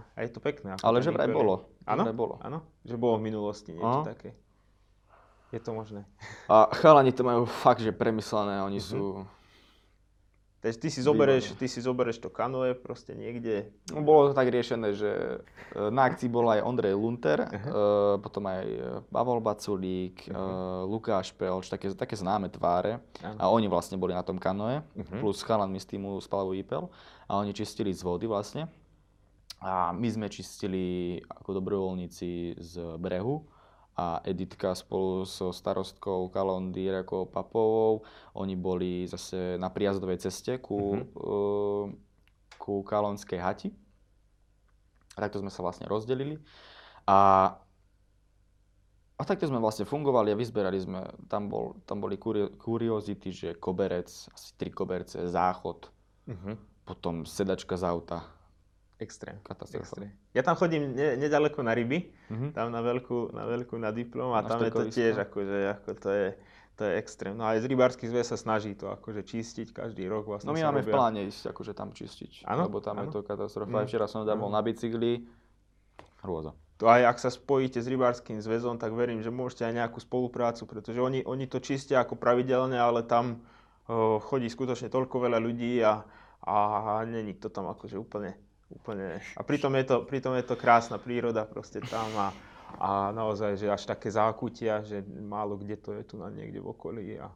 a 0.06 0.18
je 0.18 0.28
to 0.28 0.38
pekné. 0.38 0.76
Ale 0.78 1.00
že 1.00 1.08
vraj 1.08 1.26
bolo. 1.26 1.64
Áno? 1.82 2.04
bolo. 2.10 2.36
Áno, 2.38 2.60
že 2.82 2.92
bolo 2.94 3.16
v 3.16 3.24
minulosti 3.24 3.72
niečo 3.72 4.04
Aha. 4.04 4.08
také. 4.10 4.36
Je 5.48 5.58
to 5.58 5.70
možné. 5.70 6.04
A 6.44 6.68
chalani 6.74 7.08
to 7.10 7.22
majú 7.22 7.44
fakt, 7.46 7.78
že 7.78 7.88
premyslené, 7.90 8.60
oni 8.60 8.76
Mhm. 8.76 8.84
sú... 8.84 9.24
Takže 10.64 10.80
ty 10.80 10.88
si 10.88 11.04
zoberieš, 11.04 11.60
ty 11.60 11.68
si 11.68 11.76
zoberieš 11.84 12.24
to 12.24 12.32
kanoe 12.32 12.72
proste 12.72 13.12
niekde. 13.12 13.68
No, 13.92 14.00
bolo 14.00 14.32
to 14.32 14.32
tak 14.32 14.48
riešené, 14.48 14.96
že 14.96 15.44
e, 15.76 15.92
na 15.92 16.08
akcii 16.08 16.32
bol 16.32 16.48
aj 16.48 16.64
Ondrej 16.64 16.96
Lunter, 16.96 17.44
uh 17.44 18.16
potom 18.16 18.48
aj 18.48 18.64
e, 18.64 18.80
Pavol 19.12 19.44
Baculík, 19.44 20.24
uh 20.32 20.88
Lukáš 20.88 21.36
Pelč, 21.36 21.68
také, 21.68 21.92
také 21.92 22.16
známe 22.16 22.48
tváre. 22.48 22.96
Áno. 23.20 23.36
A 23.36 23.44
oni 23.52 23.68
vlastne 23.68 24.00
boli 24.00 24.16
na 24.16 24.24
tom 24.24 24.40
kanoe, 24.40 24.80
Mhm. 24.96 25.20
plus 25.20 25.44
chalanmi 25.44 25.76
z 25.76 25.84
týmu 25.84 26.16
Spalavu 26.24 26.56
Ipel. 26.56 26.88
A 27.28 27.36
oni 27.36 27.52
čistili 27.52 27.92
z 27.92 28.00
vody 28.00 28.24
vlastne. 28.24 28.64
A 29.60 29.92
my 29.92 30.08
sme 30.08 30.32
čistili 30.32 31.20
ako 31.28 31.60
dobrovoľníci 31.60 32.56
z 32.56 32.72
brehu. 32.96 33.44
A 33.94 34.18
Editka 34.26 34.74
spolu 34.74 35.22
so 35.22 35.54
starostkou 35.54 36.26
Kalondy 36.28 36.90
Irakou 36.90 37.30
Papovou, 37.30 38.02
oni 38.34 38.58
boli 38.58 39.06
zase 39.06 39.54
na 39.54 39.70
prijazdovej 39.70 40.18
ceste 40.18 40.58
ku, 40.58 40.98
Mhm. 40.98 41.06
uh, 41.14 41.84
ku 42.58 42.82
Kalonskej 42.82 43.38
hati. 43.38 43.68
A 45.14 45.22
takto 45.22 45.38
sme 45.38 45.46
sa 45.46 45.62
vlastne 45.62 45.86
rozdelili. 45.86 46.42
A, 47.06 47.54
a 49.14 49.22
takto 49.22 49.46
sme 49.46 49.62
vlastne 49.62 49.86
fungovali 49.86 50.34
a 50.34 50.40
vyzberali 50.42 50.78
sme, 50.82 51.06
tam, 51.30 51.46
bol, 51.46 51.78
tam 51.86 52.02
boli 52.02 52.18
kurio, 52.18 52.50
kuriozity, 52.58 53.30
že 53.30 53.48
koberec, 53.54 54.10
asi 54.10 54.58
tri 54.58 54.74
koberce, 54.74 55.22
záchod, 55.30 55.86
Mhm. 56.26 56.82
potom 56.82 57.22
sedačka 57.22 57.78
z 57.78 57.86
auta. 57.86 58.26
Extrém. 59.04 59.36
Katastrofa. 59.42 59.84
Extrém. 59.84 60.08
Ja 60.32 60.40
tam 60.40 60.56
chodím 60.56 60.90
ne, 60.90 61.14
nedaleko 61.14 61.60
na 61.60 61.70
ryby, 61.70 62.08
Mhm. 62.26 62.46
tam 62.50 62.68
na 62.68 62.80
veľkú, 62.80 63.30
na 63.30 63.44
veľkú 63.44 63.76
na 63.76 63.90
diplom 63.90 64.32
a 64.32 64.40
Na 64.40 64.48
tam 64.48 64.58
je 64.58 64.72
to 64.72 64.88
tiež 64.88 65.20
akože, 65.20 65.58
ako 65.70 65.90
to 65.94 66.10
je, 66.10 66.26
to 66.74 66.82
je 66.82 66.92
extrém. 66.96 67.32
No 67.32 67.44
aj 67.44 67.60
z 67.60 67.66
rybársky 67.66 68.04
zväz 68.04 68.26
sa 68.26 68.36
snaží 68.36 68.72
to 68.72 68.88
akože 68.88 69.22
čistiť 69.22 69.70
každý 69.70 70.04
rok 70.04 70.24
vlastne 70.26 70.48
No 70.48 70.52
my 70.52 70.64
máme 70.64 70.80
v 70.80 70.88
robia. 70.88 70.94
pláne 70.94 71.20
ísť 71.24 71.44
akože 71.46 71.72
tam 71.72 71.92
čistiť, 71.92 72.42
Áno, 72.44 72.66
lebo 72.66 72.80
tam 72.80 72.96
je 72.98 73.06
áno. 73.06 73.12
to 73.12 73.20
katastrofa. 73.20 73.70
Mm. 73.70 73.78
Aj 73.78 73.86
včera 73.86 74.06
som 74.06 74.22
tam 74.22 74.38
bol 74.38 74.48
Mm. 74.48 74.56
na 74.56 74.62
bicykli, 74.62 75.12
hrôza. 76.20 76.52
To 76.74 76.90
aj 76.90 77.06
ak 77.06 77.18
sa 77.18 77.30
spojíte 77.30 77.78
s 77.78 77.86
rybárským 77.86 78.40
zväzom, 78.40 78.76
tak 78.76 78.90
verím, 78.92 79.20
že 79.20 79.30
môžete 79.30 79.62
aj 79.62 79.74
nejakú 79.76 80.00
spoluprácu, 80.00 80.64
pretože 80.64 80.98
oni, 80.98 81.22
oni 81.22 81.46
to 81.46 81.60
čistia 81.60 82.00
ako 82.00 82.16
pravidelne, 82.16 82.74
ale 82.74 83.04
tam 83.04 83.46
o, 83.84 84.18
chodí 84.18 84.48
skutočne 84.48 84.88
toľko 84.88 85.14
veľa 85.20 85.38
ľudí 85.38 85.78
a, 85.80 86.02
a 86.42 86.56
není 87.04 87.32
to 87.34 87.46
tam 87.46 87.68
akože 87.68 87.94
úplne, 87.94 88.34
úplne... 88.70 89.20
A 89.36 89.42
pritom 89.42 89.72
je 89.76 89.84
to, 89.84 89.96
pritom 90.04 90.32
je 90.36 90.44
to 90.44 90.56
krásna 90.56 90.96
príroda 90.96 91.44
proste 91.44 91.80
tam 91.84 92.08
a, 92.16 92.28
a 92.80 92.90
naozaj, 93.12 93.60
že 93.60 93.66
až 93.68 93.84
také 93.84 94.08
zákutia, 94.08 94.84
že 94.86 95.04
málo 95.04 95.56
kde 95.60 95.76
to 95.76 95.90
je 95.96 96.02
tu 96.04 96.14
na 96.16 96.32
niekde 96.32 96.60
v 96.60 96.70
okolí 96.70 97.06
a, 97.20 97.28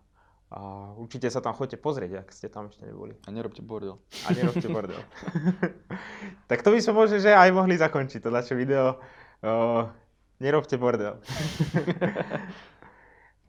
a 0.52 0.58
určite 0.96 1.28
sa 1.28 1.44
tam 1.44 1.52
chodte 1.52 1.76
pozrieť, 1.76 2.24
ak 2.24 2.28
ste 2.32 2.48
tam 2.48 2.72
ešte 2.72 2.88
neboli. 2.88 3.16
A 3.24 3.28
nerobte 3.30 3.60
bordel. 3.60 4.00
A 4.24 4.32
nerobte 4.32 4.68
bordel. 4.68 5.00
tak 6.50 6.64
to 6.64 6.72
by 6.72 6.78
sme 6.80 6.94
možno, 6.96 7.20
že 7.20 7.36
aj 7.36 7.50
mohli 7.52 7.76
zakončiť 7.76 8.20
to 8.24 8.30
naše 8.32 8.56
video. 8.56 8.96
Uh, 9.44 9.88
nerobte 10.40 10.80
bordel. 10.80 11.20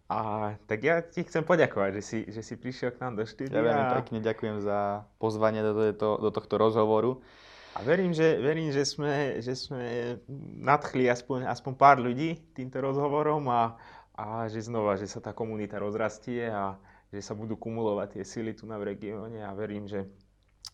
A 0.09 0.57
tak 0.65 0.81
ja 0.81 1.05
ti 1.05 1.21
chcem 1.21 1.45
poďakovať, 1.45 2.01
že 2.01 2.01
si, 2.01 2.19
že 2.25 2.41
si 2.41 2.57
prišiel 2.57 2.97
k 2.97 3.01
nám 3.05 3.13
do 3.13 3.29
štúdia. 3.29 3.61
Ja 3.61 3.69
veľmi 3.69 3.85
pekne 4.01 4.17
ďakujem 4.25 4.57
za 4.57 5.05
pozvanie 5.21 5.61
do, 5.61 5.93
tohto, 5.93 6.17
do 6.17 6.29
tohto 6.33 6.57
rozhovoru. 6.57 7.21
A 7.77 7.85
verím, 7.85 8.11
že, 8.11 8.41
verím, 8.41 8.73
že 8.73 8.81
sme, 8.81 9.37
že 9.45 9.53
sme 9.53 10.17
nadchli 10.57 11.05
aspoň, 11.05 11.45
aspoň 11.45 11.73
pár 11.77 12.01
ľudí 12.01 12.41
týmto 12.57 12.81
rozhovorom 12.81 13.45
a, 13.47 13.77
a 14.17 14.49
že 14.49 14.65
znova, 14.65 14.97
že 14.97 15.05
sa 15.05 15.21
tá 15.21 15.37
komunita 15.37 15.77
rozrastie 15.77 16.49
a 16.49 16.75
že 17.13 17.21
sa 17.21 17.37
budú 17.37 17.57
kumulovať 17.57 18.19
tie 18.19 18.23
sily 18.25 18.57
tu 18.57 18.65
na 18.65 18.81
v 18.81 18.93
regióne 18.93 19.45
a 19.45 19.53
verím, 19.53 19.85
že, 19.85 20.09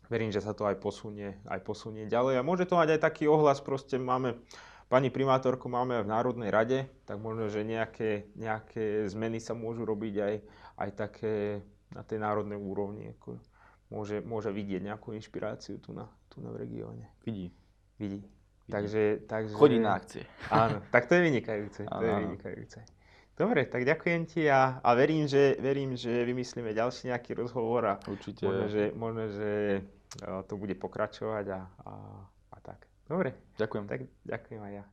verím, 0.07 0.31
že 0.31 0.39
sa 0.39 0.55
to 0.55 0.67
aj 0.67 0.79
posunie, 0.79 1.35
aj 1.47 1.59
posunie 1.63 2.07
ďalej. 2.07 2.39
A 2.39 2.47
môže 2.47 2.67
to 2.67 2.79
mať 2.79 2.95
aj 2.95 3.01
taký 3.11 3.27
ohlas, 3.27 3.59
proste 3.59 3.99
máme, 3.99 4.39
pani 4.87 5.11
primátorku 5.11 5.67
máme 5.67 5.99
v 6.03 6.11
Národnej 6.11 6.51
rade, 6.51 6.87
tak 7.03 7.19
možno, 7.19 7.51
že 7.51 7.67
nejaké, 7.67 8.31
nejaké 8.39 9.07
zmeny 9.11 9.43
sa 9.43 9.51
môžu 9.51 9.83
robiť 9.83 10.15
aj, 10.19 10.35
aj 10.79 10.89
také 10.95 11.35
na 11.95 12.03
tej 12.03 12.19
národnej 12.19 12.59
úrovni. 12.59 13.15
Ako 13.15 13.39
môže, 13.89 14.21
môže 14.21 14.49
vidieť 14.49 14.81
nejakú 14.81 15.13
inšpiráciu 15.13 15.77
tu 15.79 15.93
na, 15.93 16.09
tu 16.29 16.41
na 16.41 16.49
v 16.51 16.65
regióne. 16.65 17.05
Vidí. 17.25 17.51
Vidí. 17.99 18.23
Takže, 18.65 19.29
takže... 19.29 19.53
Chodí 19.53 19.77
na 19.77 19.93
akcie. 19.93 20.25
Áno, 20.49 20.81
tak 20.89 21.05
to 21.05 21.13
je 21.13 21.21
vynikajúce. 21.21 21.85
To 21.85 21.95
Áno, 21.95 22.05
je 22.05 22.11
áno. 22.11 22.21
vynikajúce. 22.25 22.79
Dobre, 23.35 23.67
tak 23.67 23.83
ďakujem 23.83 24.21
ti 24.25 24.47
a, 24.47 24.79
a 24.79 24.89
verím, 24.95 25.27
že, 25.27 25.59
verím, 25.59 25.93
že 25.99 26.23
vymyslíme 26.23 26.71
ďalší 26.71 27.11
nejaký 27.11 27.35
rozhovor 27.35 27.83
a 27.83 27.99
Určite. 28.07 28.47
možno, 28.47 28.65
že, 28.71 28.83
možno, 28.95 29.23
že 29.27 29.51
eh, 30.23 30.41
to 30.47 30.55
bude 30.55 30.73
pokračovať 30.79 31.45
a, 31.51 31.59
a, 31.83 31.93
a 32.25 32.57
tak. 32.63 32.87
Dobre, 33.05 33.35
Ďakujem. 33.59 33.85
tak 33.85 33.99
ďakujem 34.23 34.61
aj 34.65 34.73
ja. 34.81 34.85